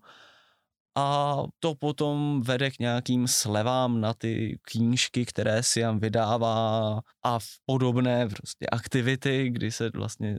a 0.94 1.36
to 1.58 1.74
potom 1.74 2.42
vede 2.42 2.70
k 2.70 2.78
nějakým 2.78 3.28
slevám 3.28 4.00
na 4.00 4.14
ty 4.14 4.58
knížky, 4.62 5.24
které 5.24 5.62
SIAM 5.62 5.98
vydává 5.98 7.00
a 7.22 7.38
v 7.38 7.46
podobné 7.66 8.28
prostě 8.28 8.66
aktivity, 8.72 9.50
kdy 9.50 9.72
se 9.72 9.90
vlastně 9.94 10.38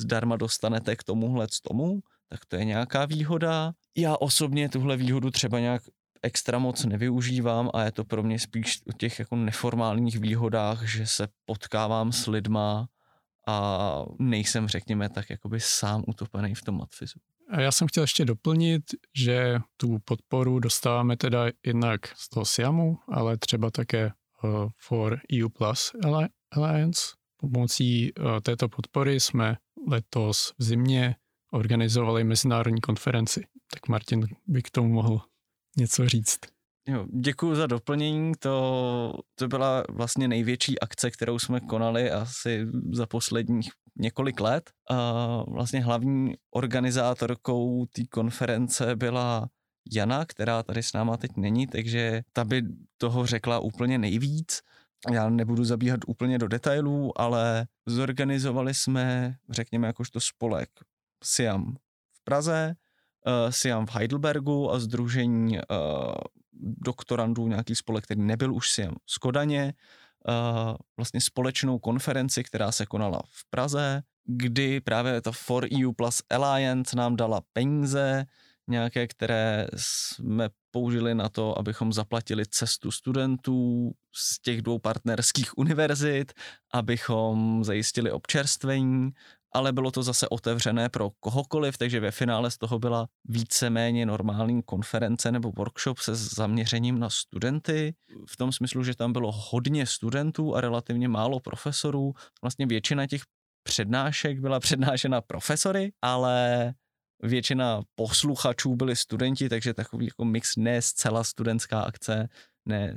zdarma 0.00 0.36
dostanete 0.36 0.96
k 0.96 1.04
tomuhle 1.04 1.46
tomu, 1.68 2.00
tak 2.28 2.40
to 2.44 2.56
je 2.56 2.64
nějaká 2.64 3.04
výhoda. 3.04 3.72
Já 3.96 4.16
osobně 4.16 4.68
tuhle 4.68 4.96
výhodu 4.96 5.30
třeba 5.30 5.60
nějak 5.60 5.82
extra 6.22 6.58
moc 6.58 6.84
nevyužívám 6.84 7.70
a 7.74 7.82
je 7.82 7.92
to 7.92 8.04
pro 8.04 8.22
mě 8.22 8.38
spíš 8.38 8.80
o 8.88 8.92
těch 8.92 9.18
jako 9.18 9.36
neformálních 9.36 10.18
výhodách, 10.18 10.88
že 10.88 11.06
se 11.06 11.28
potkávám 11.44 12.12
s 12.12 12.26
lidma 12.26 12.88
a 13.46 14.04
nejsem, 14.18 14.68
řekněme, 14.68 15.08
tak 15.08 15.30
jakoby 15.30 15.60
sám 15.60 16.04
utopený 16.06 16.54
v 16.54 16.62
tom 16.62 16.78
matfizu. 16.78 17.18
A 17.50 17.60
já 17.60 17.72
jsem 17.72 17.88
chtěl 17.88 18.02
ještě 18.02 18.24
doplnit, 18.24 18.82
že 19.14 19.58
tu 19.76 19.98
podporu 20.04 20.60
dostáváme 20.60 21.16
teda 21.16 21.46
jednak 21.66 22.00
z 22.16 22.28
toho 22.28 22.44
SIAMu, 22.44 22.98
ale 23.08 23.36
třeba 23.36 23.70
také 23.70 24.12
uh, 24.42 24.68
for 24.78 25.20
EU 25.42 25.48
Plus 25.48 25.92
Alliance. 26.52 27.17
Pomocí 27.40 28.12
uh, 28.12 28.40
této 28.42 28.68
podpory 28.68 29.20
jsme 29.20 29.56
letos 29.88 30.54
v 30.58 30.62
zimě 30.62 31.16
organizovali 31.52 32.24
mezinárodní 32.24 32.80
konferenci. 32.80 33.44
Tak 33.72 33.88
Martin 33.88 34.26
by 34.46 34.62
k 34.62 34.70
tomu 34.70 34.88
mohl 34.88 35.20
něco 35.76 36.08
říct. 36.08 36.38
Jo, 36.88 37.06
děkuji 37.12 37.54
za 37.54 37.66
doplnění. 37.66 38.32
To, 38.38 39.14
to 39.34 39.48
byla 39.48 39.84
vlastně 39.88 40.28
největší 40.28 40.80
akce, 40.80 41.10
kterou 41.10 41.38
jsme 41.38 41.60
konali 41.60 42.10
asi 42.10 42.66
za 42.92 43.06
posledních 43.06 43.70
několik 43.96 44.40
let. 44.40 44.70
A 44.90 45.42
vlastně 45.48 45.80
hlavní 45.80 46.34
organizátorkou 46.50 47.86
té 47.86 48.02
konference 48.04 48.96
byla 48.96 49.48
Jana, 49.92 50.24
která 50.24 50.62
tady 50.62 50.82
s 50.82 50.92
náma 50.92 51.16
teď 51.16 51.30
není, 51.36 51.66
takže 51.66 52.22
ta 52.32 52.44
by 52.44 52.62
toho 52.98 53.26
řekla 53.26 53.58
úplně 53.58 53.98
nejvíc. 53.98 54.60
Já 55.12 55.28
nebudu 55.28 55.64
zabíhat 55.64 56.00
úplně 56.06 56.38
do 56.38 56.48
detailů, 56.48 57.20
ale 57.20 57.66
zorganizovali 57.86 58.74
jsme, 58.74 59.36
řekněme, 59.50 59.86
jakožto 59.86 60.20
spolek 60.20 60.70
Siam 61.24 61.76
v 62.12 62.24
Praze, 62.24 62.74
uh, 63.26 63.50
Siam 63.50 63.86
v 63.86 63.90
Heidelbergu 63.90 64.72
a 64.72 64.78
združení 64.78 65.58
uh, 65.58 65.62
doktorandů, 66.60 67.48
nějaký 67.48 67.74
spolek, 67.74 68.04
který 68.04 68.20
nebyl 68.22 68.54
už 68.54 68.70
Siam 68.70 68.94
z 69.06 69.18
Kodaně, 69.18 69.74
uh, 70.28 70.76
vlastně 70.96 71.20
společnou 71.20 71.78
konferenci, 71.78 72.44
která 72.44 72.72
se 72.72 72.86
konala 72.86 73.22
v 73.30 73.50
Praze, 73.50 74.02
kdy 74.24 74.80
právě 74.80 75.20
ta 75.20 75.32
For 75.32 75.66
EU 75.82 75.92
Plus 75.92 76.22
Alliance 76.30 76.96
nám 76.96 77.16
dala 77.16 77.40
peníze, 77.52 78.26
nějaké, 78.68 79.06
které 79.06 79.66
jsme 79.76 80.48
použili 80.70 81.14
na 81.14 81.28
to, 81.28 81.58
abychom 81.58 81.92
zaplatili 81.92 82.44
cestu 82.46 82.90
studentů 82.90 83.90
z 84.14 84.40
těch 84.42 84.62
dvou 84.62 84.78
partnerských 84.78 85.58
univerzit, 85.58 86.32
abychom 86.72 87.64
zajistili 87.64 88.12
občerstvení 88.12 89.10
ale 89.52 89.72
bylo 89.72 89.90
to 89.90 90.02
zase 90.02 90.28
otevřené 90.28 90.88
pro 90.88 91.10
kohokoliv, 91.20 91.78
takže 91.78 92.00
ve 92.00 92.10
finále 92.10 92.50
z 92.50 92.58
toho 92.58 92.78
byla 92.78 93.08
víceméně 93.24 94.06
normální 94.06 94.62
konference 94.62 95.32
nebo 95.32 95.52
workshop 95.56 95.98
se 95.98 96.14
zaměřením 96.14 96.98
na 96.98 97.10
studenty, 97.10 97.94
v 98.30 98.36
tom 98.36 98.52
smyslu, 98.52 98.84
že 98.84 98.94
tam 98.94 99.12
bylo 99.12 99.32
hodně 99.32 99.86
studentů 99.86 100.56
a 100.56 100.60
relativně 100.60 101.08
málo 101.08 101.40
profesorů. 101.40 102.12
Vlastně 102.42 102.66
většina 102.66 103.06
těch 103.06 103.22
přednášek 103.62 104.40
byla 104.40 104.60
přednášena 104.60 105.20
profesory, 105.20 105.92
ale 106.02 106.74
většina 107.22 107.82
posluchačů 107.94 108.76
byli 108.76 108.96
studenti, 108.96 109.48
takže 109.48 109.74
takový 109.74 110.06
jako 110.06 110.24
mix 110.24 110.56
ne 110.56 110.82
zcela 110.82 111.24
studentská 111.24 111.80
akce, 111.80 112.28
ne 112.66 112.96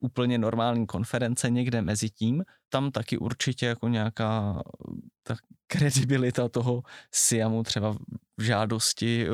úplně 0.00 0.38
normální 0.38 0.86
konference 0.86 1.50
někde 1.50 1.82
mezi 1.82 2.10
tím. 2.10 2.44
Tam 2.68 2.90
taky 2.90 3.18
určitě 3.18 3.66
jako 3.66 3.88
nějaká 3.88 4.62
ta 5.22 5.36
kredibilita 5.66 6.48
toho 6.48 6.82
Siamu 7.14 7.62
třeba 7.62 7.96
v 8.36 8.42
žádosti 8.42 9.30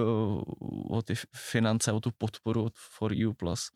o 0.91 1.03
ty 1.03 1.15
finance, 1.37 1.93
o 1.93 2.01
tu 2.01 2.11
podporu 2.19 2.65
od 2.65 2.73
For 2.77 3.13
You 3.13 3.33
Plus 3.33 3.71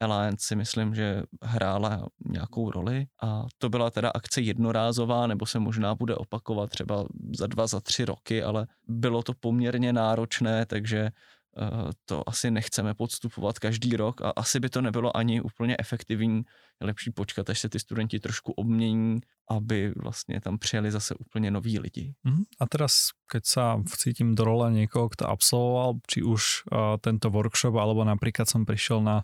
Alliance 0.00 0.46
si 0.46 0.56
myslím, 0.56 0.94
že 0.94 1.22
hrála 1.42 2.06
nějakou 2.26 2.70
roli 2.70 3.06
a 3.22 3.44
to 3.58 3.68
byla 3.68 3.90
teda 3.90 4.10
akce 4.10 4.40
jednorázová, 4.40 5.26
nebo 5.26 5.46
se 5.46 5.58
možná 5.58 5.94
bude 5.94 6.14
opakovat 6.14 6.70
třeba 6.70 7.04
za 7.38 7.46
dva, 7.46 7.66
za 7.66 7.80
tři 7.80 8.04
roky, 8.04 8.42
ale 8.42 8.66
bylo 8.88 9.22
to 9.22 9.34
poměrně 9.34 9.92
náročné, 9.92 10.66
takže 10.66 10.98
eh, 10.98 11.92
to 12.04 12.28
asi 12.28 12.50
nechceme 12.50 12.94
podstupovat 12.94 13.58
každý 13.58 13.96
rok 13.96 14.20
a 14.22 14.30
asi 14.30 14.60
by 14.60 14.68
to 14.68 14.80
nebylo 14.80 15.16
ani 15.16 15.40
úplně 15.40 15.76
efektivní. 15.78 16.42
Je 16.80 16.86
lepší 16.86 17.10
počkat, 17.10 17.50
až 17.50 17.58
se 17.58 17.68
ty 17.68 17.78
studenti 17.78 18.20
trošku 18.20 18.52
obmění, 18.52 19.20
aby 19.50 19.92
vlastně 19.96 20.40
tam 20.40 20.58
přijeli 20.58 20.90
zase 20.90 21.14
úplně 21.14 21.50
noví 21.50 21.78
lidi. 21.78 22.14
Mhm. 22.24 22.42
A 22.60 22.66
teraz, 22.66 23.14
keď 23.30 23.42
sa 23.46 23.64
vcítim 23.86 24.34
do 24.34 24.44
role 24.44 24.72
niekoho, 24.72 25.08
kto 25.08 25.30
absolvoval, 25.30 26.02
či 26.10 26.22
už 26.22 26.42
uh, 26.66 26.98
tento 26.98 27.30
workshop, 27.30 27.78
alebo 27.78 28.02
napríklad 28.02 28.50
som 28.50 28.66
prišiel 28.66 29.00
na 29.00 29.22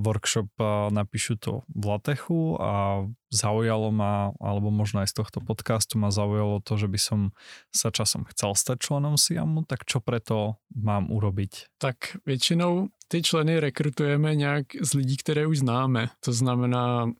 workshop 0.00 0.48
napíšu 0.90 1.36
to 1.36 1.60
v 1.68 1.84
Latechu 1.86 2.56
a 2.62 3.04
zaujalo 3.28 3.92
ma, 3.92 4.32
alebo 4.40 4.70
možno 4.70 5.04
aj 5.04 5.12
z 5.12 5.20
tohto 5.20 5.44
podcastu 5.44 5.98
ma 6.00 6.08
zaujalo 6.08 6.64
to, 6.64 6.80
že 6.80 6.88
by 6.88 6.98
som 6.98 7.20
sa 7.68 7.92
časom 7.92 8.24
chcel 8.32 8.56
stať 8.56 8.78
členom 8.80 9.20
Siamu, 9.20 9.68
tak 9.68 9.84
čo 9.84 10.00
preto 10.00 10.56
mám 10.72 11.12
urobiť? 11.12 11.76
Tak 11.76 11.96
většinou 12.26 12.88
ty 13.08 13.22
členy 13.22 13.60
rekrutujeme 13.60 14.34
nějak 14.34 14.66
z 14.80 14.94
lidí, 14.94 15.16
které 15.16 15.46
už 15.46 15.58
známe. 15.58 16.08
To 16.24 16.32
znamená 16.32 17.10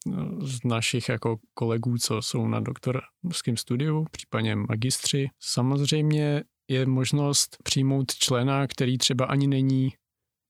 z 0.41 0.65
našich 0.65 1.09
jako 1.09 1.37
kolegů, 1.55 1.99
co 1.99 2.23
jsou 2.23 2.49
na 2.49 2.61
doktorském 2.61 3.57
studiu, 3.57 4.07
případně 4.11 4.57
magistři. 4.57 5.29
Samozřejmě 5.41 6.45
je 6.69 6.87
možnost 6.87 7.57
přijmout 7.63 8.15
člena, 8.15 8.67
který 8.67 8.99
třeba 8.99 9.25
ani 9.25 9.47
není 9.47 9.93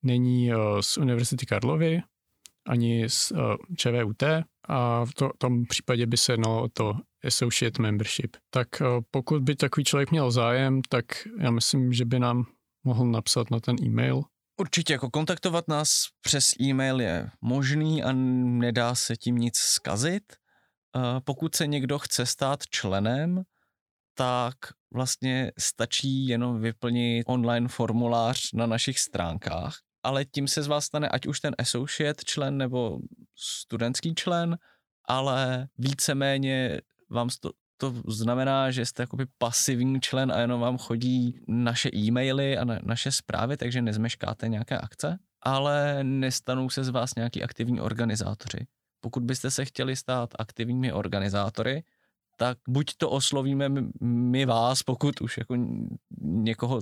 není 0.02 0.52
eh, 0.52 0.56
z 0.80 0.96
Univerzity 0.96 1.46
Karlovy, 1.46 2.02
ani 2.68 3.09
z 3.09 3.32
eh, 3.32 3.37
ČVUT 3.76 4.22
a 4.68 5.04
v 5.04 5.14
to, 5.14 5.30
tom 5.38 5.66
případě 5.66 6.06
by 6.06 6.16
se 6.16 6.32
jednalo 6.32 6.62
o 6.62 6.68
to 6.68 6.94
associate 7.24 7.82
membership. 7.82 8.37
Tak 8.50 8.68
eh, 8.82 8.85
pokud 9.11 9.42
by 9.42 9.56
takový 9.56 9.85
člověk 9.85 10.11
měl 10.11 10.30
zájem, 10.30 10.82
tak 10.88 11.04
já 11.40 11.50
myslím, 11.50 11.92
že 11.92 12.04
by 12.04 12.18
nám 12.18 12.44
mohl 12.85 13.06
napsat 13.06 13.50
na 13.50 13.61
ten 13.61 13.76
e-mail. 13.82 14.22
Určitě, 14.61 14.92
jako 14.92 15.11
kontaktovat 15.11 15.68
nás 15.68 15.90
přes 16.20 16.61
e-mail 16.61 17.00
je 17.00 17.30
možný 17.40 18.02
a 18.02 18.12
nedá 18.12 18.94
se 18.94 19.16
tím 19.16 19.37
nic 19.37 19.56
zkazit. 19.56 20.22
Pokud 21.24 21.54
se 21.54 21.66
někdo 21.66 21.98
chce 21.98 22.26
stát 22.26 22.61
členem, 22.70 23.42
tak 24.14 24.54
vlastně 24.94 25.52
stačí 25.59 26.26
jenom 26.26 26.61
vyplnit 26.61 27.24
online 27.26 27.68
formulář 27.68 28.52
na 28.54 28.66
našich 28.66 28.98
stránkách 28.98 29.76
ale 30.07 30.25
tím 30.25 30.49
se 30.49 30.62
z 30.62 30.66
vás 30.66 30.85
stane 30.85 31.09
ať 31.09 31.27
už 31.27 31.40
ten 31.40 31.55
associate 31.59 32.23
člen 32.25 32.57
nebo 32.57 32.99
studentský 33.35 34.14
člen, 34.14 34.59
ale 35.05 35.69
víceméně 35.79 36.81
vám 37.11 37.29
to, 37.40 37.51
to 37.77 37.95
znamená, 38.09 38.71
že 38.71 38.87
jste 38.87 39.03
jakoby 39.03 39.27
pasivní 39.38 40.01
člen 40.01 40.33
a 40.33 40.40
jenom 40.40 40.61
vám 40.61 40.79
chodí 40.79 41.40
naše 41.49 41.90
e-maily 41.95 42.59
a 42.59 42.64
na, 42.64 42.79
naše 42.83 43.12
zprávy, 43.12 43.57
takže 43.57 43.83
nezmeškáte 43.83 44.49
nějaké 44.49 44.79
akce, 44.79 45.19
ale 45.42 46.05
nestanou 46.05 46.71
se 46.71 46.85
z 46.85 46.88
vás 46.88 47.14
nějaký 47.14 47.42
aktivní 47.42 47.81
organizátoři. 47.81 48.66
Pokud 49.01 49.23
byste 49.23 49.51
se 49.51 49.64
chtěli 49.64 49.97
stát 49.97 50.31
aktivními 50.38 50.92
organizátory, 50.92 51.85
tak 52.37 52.59
buď 52.69 52.87
to 52.97 53.11
oslovíme 53.11 53.69
my 54.01 54.47
vás, 54.47 54.83
pokud 54.83 55.21
už 55.21 55.38
jako 55.38 55.57
někoho 56.21 56.81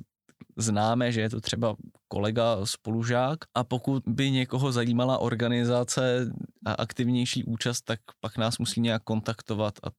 známe, 0.57 1.13
že 1.13 1.21
je 1.21 1.31
to 1.31 1.41
třeba 1.41 1.77
kolega, 2.15 2.67
spolužák. 2.67 3.39
A 3.55 3.65
pokud 3.65 4.03
by 4.07 4.31
někoho 4.31 4.73
zajímala 4.73 5.19
organizace 5.19 6.31
a 6.67 6.73
aktivnější 6.73 7.45
účast, 7.45 7.83
tak 7.83 8.01
pak 8.21 8.39
nás 8.39 8.59
musí 8.59 8.81
nějak 8.81 9.03
kontaktovat. 9.03 9.75
A 9.83 9.91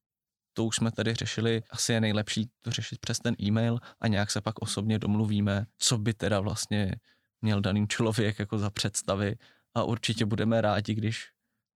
to 0.52 0.64
už 0.64 0.76
jsme 0.76 0.92
tady 0.92 1.14
řešili, 1.14 1.62
asi 1.70 1.92
je 1.92 2.00
nejlepší 2.00 2.48
to 2.62 2.70
řešit 2.70 2.98
přes 3.00 3.18
ten 3.18 3.34
e-mail 3.42 3.78
a 4.00 4.08
nějak 4.08 4.30
se 4.30 4.40
pak 4.40 4.62
osobně 4.62 4.98
domluvíme, 4.98 5.66
co 5.78 5.98
by 5.98 6.14
teda 6.14 6.40
vlastně 6.40 6.92
měl 7.42 7.60
daný 7.60 7.88
člověk 7.88 8.38
jako 8.38 8.58
za 8.58 8.70
představy. 8.70 9.36
A 9.74 9.84
určitě 9.84 10.24
budeme 10.24 10.60
rádi, 10.60 10.94
když 10.94 11.28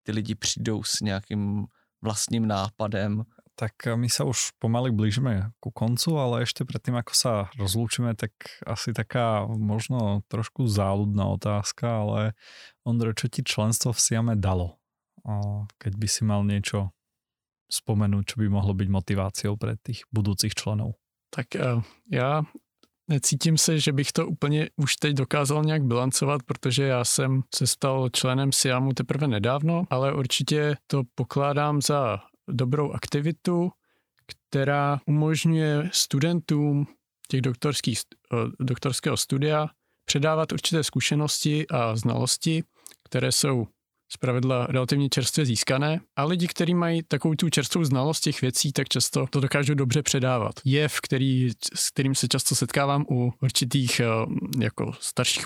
ty 0.02 0.12
lidi 0.12 0.34
přijdou 0.34 0.82
s 0.82 1.00
nějakým 1.00 1.66
vlastním 2.02 2.48
nápadem 2.48 3.22
tak 3.60 3.76
eh, 3.84 3.92
my 3.92 4.08
sa 4.08 4.24
už 4.24 4.56
pomaly 4.56 4.88
blížime 4.88 5.52
ku 5.60 5.68
koncu, 5.68 6.16
ale 6.16 6.48
ešte 6.48 6.64
predtým, 6.64 6.96
ako 6.96 7.12
sa 7.12 7.32
rozlúčime, 7.60 8.16
tak 8.16 8.32
asi 8.64 8.96
taká 8.96 9.44
možno 9.44 10.24
trošku 10.32 10.64
záľudná 10.64 11.28
otázka, 11.36 11.84
ale 11.84 12.20
Ondro, 12.88 13.12
čo 13.12 13.28
ti 13.28 13.44
členstvo 13.44 13.92
v 13.92 14.00
Siame 14.00 14.34
dalo? 14.40 14.80
Keď 15.76 15.92
by 16.00 16.08
si 16.08 16.24
mal 16.24 16.40
niečo 16.48 16.96
spomenúť, 17.68 18.34
čo 18.34 18.36
by 18.40 18.48
mohlo 18.48 18.72
byť 18.72 18.88
motiváciou 18.88 19.60
pre 19.60 19.76
tých 19.76 20.08
budúcich 20.08 20.56
členov? 20.56 20.96
Tak 21.30 21.54
uh, 21.54 21.84
já 22.10 22.42
necítím 23.08 23.58
se, 23.58 23.78
že 23.78 23.92
bych 23.92 24.12
to 24.12 24.26
úplně 24.26 24.70
už 24.76 24.96
teď 24.96 25.16
dokázal 25.16 25.64
nějak 25.64 25.82
bilancovat, 25.84 26.42
protože 26.42 26.84
já 26.84 27.04
jsem 27.04 27.42
se 27.54 27.66
stal 27.66 28.08
členem 28.08 28.52
Siamu 28.52 28.92
teprve 28.92 29.28
nedávno, 29.28 29.84
ale 29.90 30.14
určitě 30.14 30.76
to 30.86 31.02
pokládám 31.14 31.82
za 31.82 32.18
dobrou 32.50 32.92
aktivitu, 32.92 33.70
která 34.26 35.00
umožňuje 35.06 35.90
studentům 35.92 36.86
těch 37.28 37.40
doktorských, 37.40 38.00
eh, 38.32 38.36
doktorského 38.60 39.16
studia 39.16 39.68
předávat 40.04 40.52
určité 40.52 40.84
zkušenosti 40.84 41.66
a 41.68 41.96
znalosti, 41.96 42.64
které 43.04 43.32
jsou 43.32 43.66
zpravidla 44.12 44.66
relativně 44.66 45.08
čerstvě 45.08 45.46
získané 45.46 46.00
a 46.16 46.24
lidi, 46.24 46.48
kteří 46.48 46.74
mají 46.74 47.02
takovou 47.02 47.34
tu 47.34 47.50
čerstvou 47.50 47.84
znalost 47.84 48.20
těch 48.20 48.40
věcí, 48.40 48.72
tak 48.72 48.88
často 48.88 49.26
to 49.30 49.40
dokážou 49.40 49.74
dobře 49.74 50.02
předávat. 50.02 50.52
Jev, 50.64 51.00
který, 51.02 51.50
s 51.74 51.90
kterým 51.90 52.14
se 52.14 52.28
často 52.28 52.54
setkávám 52.54 53.04
u 53.10 53.32
určitých 53.42 54.00
eh, 54.00 54.06
jako 54.58 54.92
starších 55.00 55.44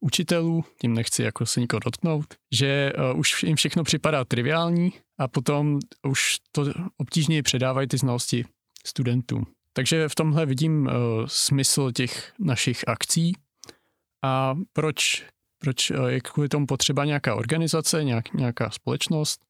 učitelů, 0.00 0.64
tím 0.80 0.94
nechci 0.94 1.22
jako 1.22 1.46
se 1.46 1.60
nikoho 1.60 1.80
dotknout, 1.80 2.34
že 2.52 2.92
uh, 3.12 3.18
už 3.18 3.42
jim 3.42 3.56
všechno 3.56 3.84
připadá 3.84 4.24
triviální 4.24 4.92
a 5.18 5.28
potom 5.28 5.78
už 6.06 6.36
to 6.52 6.64
obtížněji 6.96 7.42
předávají 7.42 7.88
ty 7.88 7.98
znalosti 7.98 8.44
studentům. 8.86 9.46
Takže 9.72 10.08
v 10.08 10.14
tomhle 10.14 10.46
vidím 10.46 10.86
uh, 10.86 10.92
smysl 11.26 11.92
těch 11.92 12.32
našich 12.38 12.88
akcí 12.88 13.32
a 14.24 14.54
proč, 14.72 15.26
proč 15.58 15.90
uh, 15.90 16.06
je 16.06 16.20
kvůli 16.20 16.48
tomu 16.48 16.66
potřeba 16.66 17.04
nějaká 17.04 17.34
organizace, 17.34 18.04
nějak, 18.04 18.34
nějaká 18.34 18.70
společnost, 18.70 19.40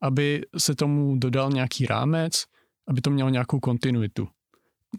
aby 0.00 0.42
se 0.58 0.74
tomu 0.74 1.16
dodal 1.16 1.50
nějaký 1.50 1.86
rámec, 1.86 2.44
aby 2.88 3.00
to 3.00 3.10
mělo 3.10 3.30
nějakou 3.30 3.60
kontinuitu. 3.60 4.28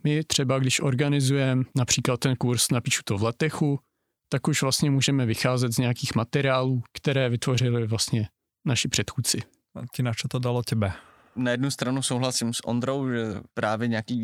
My 0.04 0.24
třeba, 0.24 0.60
když 0.60 0.80
organizujeme 0.80 1.64
například 1.76 2.20
ten 2.20 2.36
kurz 2.36 2.72
Napíšu 2.72 3.02
to 3.06 3.18
v 3.18 3.24
Letechu, 3.24 3.80
tak 4.30 4.48
už 4.48 4.62
vlastně 4.62 4.92
můžeme 4.92 5.26
vycházet 5.26 5.74
z 5.74 5.78
nějakých 5.78 6.16
materiálů, 6.16 6.84
které 6.94 7.30
vytvořili 7.30 7.88
vlastně 7.88 8.28
naši 8.66 8.88
předchůdci. 8.88 9.42
Ti 9.96 10.04
na 10.04 10.14
čo 10.14 10.28
to 10.28 10.40
dalo 10.40 10.64
tebe? 10.64 10.94
Na 11.36 11.52
jednu 11.52 11.72
stranu 11.72 12.02
souhlasím 12.04 12.54
s 12.54 12.66
Ondrou, 12.66 13.10
že 13.10 13.26
právě 13.54 13.88
nějaký 13.88 14.24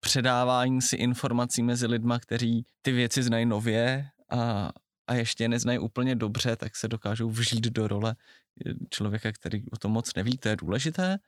předávání 0.00 0.82
si 0.82 0.96
informací 0.96 1.62
mezi 1.62 1.86
lidma, 1.86 2.18
kteří 2.18 2.64
ty 2.82 2.92
věci 2.92 3.22
znají 3.22 3.46
nově 3.46 4.08
a, 4.30 4.70
a 5.06 5.14
ještě 5.14 5.48
neznají 5.48 5.78
úplně 5.78 6.14
dobře, 6.14 6.56
tak 6.56 6.76
se 6.76 6.88
dokážou 6.88 7.30
vžít 7.30 7.64
do 7.64 7.88
role 7.88 8.16
člověka, 8.90 9.32
který 9.32 9.70
o 9.70 9.76
tom 9.76 9.92
moc 9.92 10.14
neví, 10.14 10.38
to 10.38 10.48
je 10.48 10.56
důležité. 10.56 11.18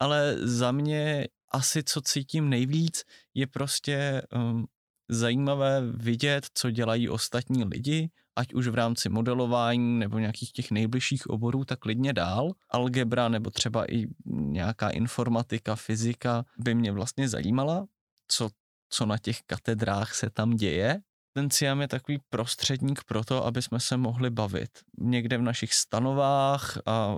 Ale 0.00 0.36
za 0.38 0.72
mě 0.72 1.26
asi, 1.52 1.82
co 1.84 2.00
cítím 2.00 2.48
nejvíc, 2.48 3.04
je 3.34 3.46
prostě 3.46 4.22
um, 4.34 4.66
zajímavé 5.08 5.82
vidět, 5.92 6.46
co 6.54 6.70
dělají 6.70 7.08
ostatní 7.08 7.64
lidi, 7.64 8.10
ať 8.36 8.54
už 8.54 8.68
v 8.68 8.74
rámci 8.74 9.08
modelování 9.08 9.98
nebo 9.98 10.18
nějakých 10.18 10.52
těch 10.52 10.70
nejbližších 10.70 11.26
oborů, 11.26 11.64
tak 11.64 11.78
klidně 11.78 12.12
dál. 12.12 12.52
Algebra 12.70 13.28
nebo 13.28 13.50
třeba 13.50 13.92
i 13.92 14.06
nějaká 14.26 14.90
informatika, 14.90 15.76
fyzika 15.76 16.44
by 16.58 16.74
mě 16.74 16.92
vlastně 16.92 17.28
zajímala, 17.28 17.86
co, 18.28 18.48
co 18.88 19.06
na 19.06 19.18
těch 19.18 19.42
katedrách 19.46 20.14
se 20.14 20.30
tam 20.30 20.50
děje. 20.50 21.00
Ten 21.32 21.50
CIAM 21.50 21.80
je 21.80 21.88
takový 21.88 22.18
prostředník 22.30 23.04
pro 23.04 23.24
to, 23.24 23.44
aby 23.44 23.62
jsme 23.62 23.80
se 23.80 23.96
mohli 23.96 24.30
bavit. 24.30 24.70
Někde 24.98 25.38
v 25.38 25.42
našich 25.42 25.74
stanovách 25.74 26.78
a 26.86 27.16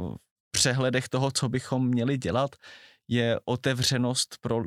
přehledech 0.51 1.09
toho, 1.09 1.31
co 1.31 1.49
bychom 1.49 1.89
měli 1.89 2.19
dělat, 2.19 2.57
je 3.09 3.41
otevřenost 3.45 4.37
pro 4.41 4.63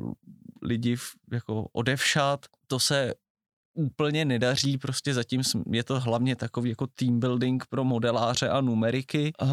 lidi 0.62 0.96
jako 1.32 1.68
odevšat. 1.72 2.46
To 2.66 2.80
se 2.80 3.14
úplně 3.74 4.24
nedaří, 4.24 4.78
prostě 4.78 5.14
zatím 5.14 5.42
je 5.70 5.84
to 5.84 6.00
hlavně 6.00 6.36
takový 6.36 6.70
jako 6.70 6.86
team 6.86 7.20
building 7.20 7.64
pro 7.66 7.84
modeláře 7.84 8.48
a 8.48 8.60
numeriky, 8.60 9.32
a 9.38 9.46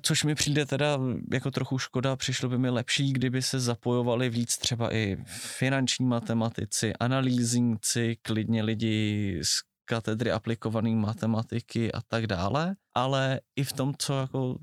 což 0.00 0.24
mi 0.24 0.34
přijde 0.34 0.66
teda 0.66 0.98
jako 1.32 1.50
trochu 1.50 1.78
škoda, 1.78 2.16
přišlo 2.16 2.48
by 2.48 2.58
mi 2.58 2.70
lepší, 2.70 3.12
kdyby 3.12 3.42
se 3.42 3.60
zapojovali 3.60 4.30
víc 4.30 4.58
třeba 4.58 4.94
i 4.94 5.16
finanční 5.26 6.06
matematici, 6.06 6.92
analýzníci, 7.00 8.16
klidně 8.22 8.62
lidi 8.62 9.40
z 9.42 9.72
katedry 9.84 10.30
aplikované 10.30 10.90
matematiky 10.90 11.92
a 11.92 12.00
tak 12.08 12.26
dále, 12.26 12.74
ale 12.94 13.40
i 13.56 13.64
v 13.64 13.72
tom, 13.72 13.94
co 13.98 14.20
jako 14.20 14.58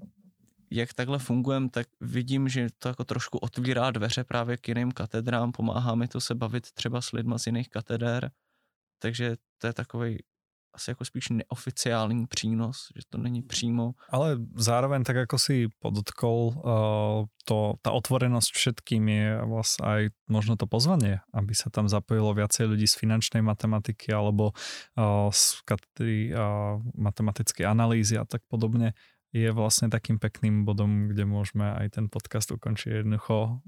jak 0.71 0.93
takhle 0.93 1.19
fungujeme, 1.19 1.69
tak 1.69 1.87
vidím, 2.01 2.49
že 2.49 2.67
to 2.79 2.87
jako 2.87 3.03
trošku 3.03 3.37
otvírá 3.37 3.91
dveře 3.91 4.23
právě 4.23 4.57
k 4.57 4.67
jiným 4.67 4.91
katedrám, 4.91 5.51
pomáhá 5.51 5.95
mi 5.95 6.07
to 6.07 6.21
se 6.21 6.35
bavit 6.35 6.71
třeba 6.71 7.01
s 7.01 7.11
lidma 7.11 7.37
z 7.37 7.45
jiných 7.45 7.69
kateder, 7.69 8.31
takže 8.99 9.35
to 9.57 9.67
je 9.67 9.73
takový 9.73 10.17
asi 10.73 10.91
jako 10.91 11.05
spíš 11.05 11.29
neoficiální 11.29 12.27
přínos, 12.27 12.87
že 12.95 13.01
to 13.09 13.17
není 13.17 13.41
přímo. 13.41 13.91
Ale 14.09 14.37
zároveň 14.55 15.03
tak 15.03 15.15
jako 15.15 15.39
si 15.39 15.67
podotkol, 15.79 16.53
uh, 16.55 17.25
to, 17.45 17.73
ta 17.81 17.91
otvorenosť 17.91 18.51
všetkým 18.53 19.03
je 19.09 19.27
vlastne 19.43 19.83
aj 19.85 20.01
možno 20.29 20.53
to 20.55 20.69
pozvanie, 20.69 21.19
aby 21.33 21.57
sa 21.57 21.73
tam 21.73 21.89
zapojilo 21.89 22.37
viacej 22.37 22.69
ľudí 22.69 22.85
z 22.85 22.95
finančnej 22.95 23.41
matematiky 23.41 24.13
alebo 24.13 24.53
uh, 24.53 25.33
z 25.33 25.65
katedry 25.65 26.29
uh, 26.31 26.77
matematickej 26.93 27.65
analýzy 27.65 28.21
a 28.21 28.23
tak 28.29 28.45
podobne 28.45 28.93
je 29.33 29.49
vlastne 29.53 29.89
takým 29.89 30.17
pekným 30.17 30.65
bodom, 30.65 31.09
kde 31.09 31.25
môžeme 31.25 31.69
aj 31.77 32.01
ten 32.01 32.05
podcast 32.09 32.49
ukončiť 32.49 33.01
jednoducho. 33.05 33.61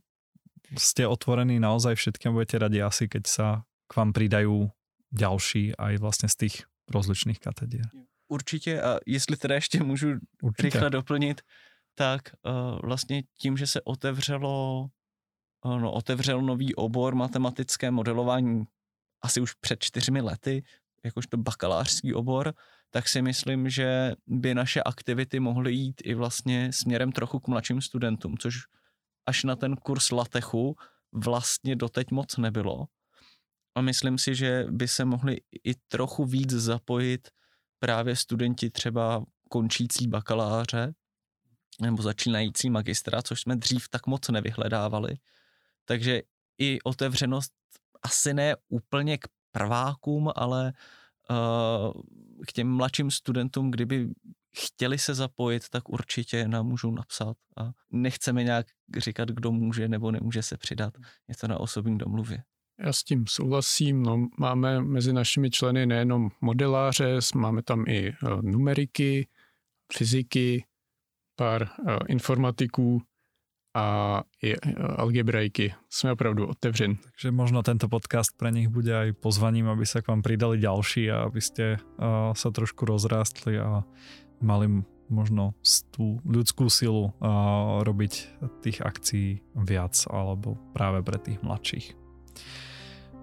Ste 0.78 1.06
otvorení 1.06 1.60
naozaj 1.60 1.96
všetkým, 1.96 2.34
budete 2.34 2.58
radi 2.58 2.82
asi, 2.82 3.06
keď 3.06 3.24
sa 3.28 3.48
k 3.86 3.92
vám 3.98 4.16
pridajú 4.16 4.72
ďalší 5.12 5.76
aj 5.76 5.94
vlastne 6.00 6.28
z 6.32 6.36
tých 6.36 6.56
rozličných 6.90 7.40
katedier. 7.40 7.86
Určitě 8.32 8.82
a 8.82 8.98
jestli 9.06 9.38
teda 9.38 9.56
ještě 9.56 9.84
můžu 9.84 10.08
Určitě. 10.42 10.64
rychle 10.64 10.90
doplnit, 10.90 11.42
tak 11.96 12.22
uh, 12.48 12.80
vlastně 12.84 13.24
tím, 13.38 13.58
že 13.58 13.68
se 13.68 13.82
otevřelo, 13.82 14.88
uh, 15.66 15.80
no, 15.80 15.92
otevřel 15.92 16.42
nový 16.42 16.76
obor 16.76 17.16
matematické 17.16 17.92
modelování 17.92 18.64
asi 19.22 19.42
už 19.42 19.54
před 19.54 19.84
čtyřmi 19.84 20.22
lety, 20.22 20.64
jakožto 21.04 21.38
bakalářský 21.38 22.14
obor, 22.14 22.54
tak 22.92 23.10
si 23.10 23.22
myslím, 23.22 23.70
že 23.70 24.12
by 24.28 24.56
naše 24.56 24.84
aktivity 24.84 25.40
mohly 25.40 25.74
jít 25.74 26.02
i 26.04 26.14
vlastně 26.14 26.74
směrem 26.74 27.12
trochu 27.12 27.40
k 27.40 27.48
mladším 27.48 27.82
studentům, 27.82 28.38
což 28.38 28.56
až 29.26 29.44
na 29.44 29.56
ten 29.56 29.76
kurz 29.76 30.12
Latechu 30.12 30.76
vlastně 31.12 31.76
doteď 31.76 32.12
moc 32.12 32.38
nebylo. 32.38 32.86
A 33.76 33.82
myslím 33.82 34.18
si, 34.18 34.36
že 34.36 34.66
by 34.70 34.88
se 34.88 35.06
mohli 35.06 35.38
i 35.64 35.76
trochu 35.88 36.26
víc 36.26 36.52
zapojit 36.52 37.30
právě 37.80 38.16
studenti 38.16 38.70
třeba 38.70 39.24
končící 39.50 40.08
bakaláře 40.08 40.94
nebo 41.82 42.04
začínající 42.04 42.70
magistra, 42.70 43.22
což 43.22 43.42
jsme 43.42 43.56
dřív 43.56 43.90
tak 43.90 44.08
moc 44.08 44.30
nevyhledávali. 44.30 45.18
Takže 45.86 46.22
i 46.58 46.82
otevřenost 46.82 47.54
asi 48.04 48.34
ne 48.34 48.56
úplně 48.70 49.18
k 49.18 49.28
prvákům, 49.52 50.32
ale 50.36 50.66
uh, 50.66 51.01
k 52.48 52.54
těm 52.54 52.68
mladším 52.68 53.12
studentům, 53.12 53.72
kdyby 53.72 54.10
chtěli 54.58 54.98
se 54.98 55.14
zapojit, 55.14 55.70
tak 55.70 55.90
určitě 55.90 56.48
nám 56.48 56.68
můžou 56.68 56.92
napsat 56.92 57.38
a 57.58 57.72
nechceme 57.92 58.44
nějak 58.44 58.68
říkat, 58.98 59.30
kdo 59.30 59.52
může 59.52 59.88
nebo 59.88 60.12
nemůže 60.12 60.44
se 60.44 60.58
přidat. 60.58 60.94
Je 61.28 61.36
to 61.36 61.48
na 61.48 61.60
osobní 61.60 61.98
domluvě. 61.98 62.44
Já 62.80 62.94
s 62.94 63.04
tím 63.04 63.26
souhlasím. 63.28 64.04
No, 64.04 64.28
máme 64.40 64.82
mezi 64.82 65.14
našimi 65.14 65.50
členy 65.50 65.86
nejenom 65.86 66.30
modeláře, 66.42 67.20
máme 67.36 67.64
tam 67.64 67.86
i 67.88 68.10
uh, 68.24 68.42
numeriky, 68.42 69.28
fyziky, 69.94 70.66
pár 71.36 71.62
uh, 71.62 71.98
informatiků 72.08 73.02
a 73.72 74.20
i 74.44 74.54
uh, 74.54 74.60
algebrajky. 75.00 75.74
Jsme 75.90 76.12
opravdu 76.12 76.48
otevření. 76.48 76.96
Takže 76.96 77.32
možno 77.32 77.64
tento 77.64 77.88
podcast 77.88 78.36
pre 78.38 78.52
nich 78.52 78.68
bude 78.68 78.92
aj 78.92 79.20
pozvaním, 79.24 79.68
aby 79.72 79.86
sa 79.86 80.04
k 80.04 80.12
vám 80.12 80.22
pridali 80.22 80.60
ďalší 80.60 81.12
a 81.12 81.28
aby 81.32 81.42
ste 81.42 81.66
uh, 81.80 82.36
sa 82.36 82.50
trošku 82.52 82.86
rozrástli 82.86 83.60
a 83.60 83.88
mali 84.42 84.84
možno 85.12 85.54
tú 85.92 86.24
ľudskú 86.24 86.72
silu 86.72 87.12
uh, 87.12 87.84
robiť 87.84 88.14
tých 88.64 88.80
akcií 88.80 89.44
viac 89.56 89.96
alebo 90.08 90.56
práve 90.72 91.04
pre 91.04 91.20
tých 91.20 91.44
mladších. 91.44 92.00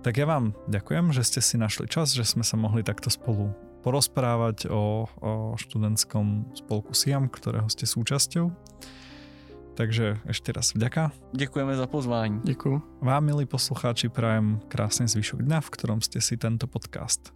Tak 0.05 0.15
ja 0.15 0.31
vám 0.31 0.55
ďakujem, 0.71 1.11
že 1.11 1.27
ste 1.27 1.41
si 1.43 1.59
našli 1.59 1.91
čas, 1.91 2.15
že 2.15 2.23
sme 2.23 2.47
sa 2.47 2.55
mohli 2.55 2.87
takto 2.87 3.11
spolu 3.11 3.51
porozprávať 3.83 4.71
o, 4.71 5.09
o 5.09 5.33
študentskom 5.59 6.55
spolku 6.55 6.95
SIAM, 6.95 7.27
ktorého 7.27 7.67
ste 7.67 7.89
súčasťou. 7.89 8.53
Takže 9.79 10.19
ešte 10.27 10.51
raz 10.51 10.75
vďaka. 10.75 11.15
Ďakujeme 11.39 11.71
za 11.79 11.87
pozvání. 11.87 12.43
Ďakujem. 12.43 12.83
Vám, 12.99 13.23
milí 13.23 13.47
poslucháči, 13.47 14.11
prajem 14.11 14.59
krásny 14.67 15.07
zvyšok 15.07 15.47
dňa, 15.47 15.63
v 15.63 15.69
ktorom 15.71 16.03
ste 16.03 16.19
si 16.19 16.35
tento 16.35 16.67
podcast 16.67 17.31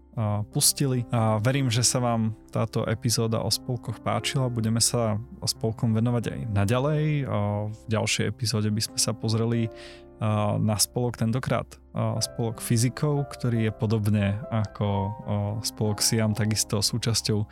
pustili. 0.51 1.07
A 1.15 1.39
verím, 1.39 1.71
že 1.71 1.87
sa 1.87 2.03
vám 2.03 2.35
táto 2.51 2.83
epizóda 2.91 3.39
o 3.47 3.49
spolkoch 3.49 4.03
páčila. 4.03 4.51
Budeme 4.51 4.83
sa 4.83 5.23
spolkom 5.47 5.95
venovať 5.95 6.25
aj 6.35 6.41
naďalej. 6.51 7.31
A 7.31 7.71
v 7.71 7.83
ďalšej 7.87 8.35
epizóde 8.35 8.75
by 8.75 8.91
sme 8.91 8.99
sa 8.99 9.15
pozreli 9.15 9.71
na 10.59 10.77
spolok 10.83 11.23
tentokrát 11.23 11.79
spolok 12.23 12.59
fyzikov, 12.59 13.31
ktorý 13.39 13.71
je 13.71 13.73
podobne 13.75 14.39
ako 14.51 15.15
spolok 15.63 16.03
SIAM 16.03 16.35
takisto 16.35 16.83
súčasťou 16.83 17.47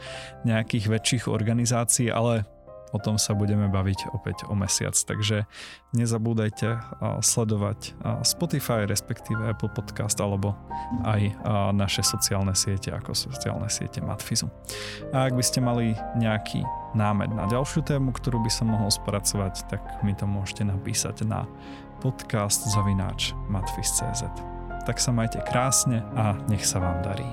nejakých 0.46 0.86
väčších 0.86 1.24
organizácií, 1.30 2.10
ale 2.10 2.42
o 2.90 2.98
tom 2.98 3.18
sa 3.18 3.32
budeme 3.38 3.70
baviť 3.70 4.10
opäť 4.10 4.44
o 4.50 4.54
mesiac. 4.58 4.94
Takže 4.94 5.46
nezabúdajte 5.94 6.78
sledovať 7.22 7.94
Spotify, 8.26 8.86
respektíve 8.86 9.46
Apple 9.46 9.70
Podcast 9.70 10.18
alebo 10.18 10.58
aj 11.06 11.34
naše 11.74 12.02
sociálne 12.02 12.54
siete 12.58 12.90
ako 12.90 13.14
sociálne 13.14 13.70
siete 13.70 14.02
Matfizu. 14.02 14.50
A 15.14 15.30
ak 15.30 15.38
by 15.38 15.44
ste 15.44 15.62
mali 15.62 15.94
nejaký 16.18 16.66
námed 16.94 17.30
na 17.30 17.46
ďalšiu 17.46 17.86
tému, 17.86 18.10
ktorú 18.10 18.42
by 18.42 18.50
som 18.50 18.74
mohol 18.74 18.90
spracovať, 18.90 19.70
tak 19.70 19.82
mi 20.02 20.14
to 20.14 20.26
môžete 20.26 20.66
napísať 20.66 21.22
na 21.22 21.46
podcast 22.02 22.66
zavináč. 22.66 23.36
Tak 24.88 24.96
sa 24.96 25.12
majte 25.12 25.38
krásne 25.44 26.02
a 26.16 26.34
nech 26.48 26.64
sa 26.66 26.80
vám 26.80 27.04
darí. 27.04 27.28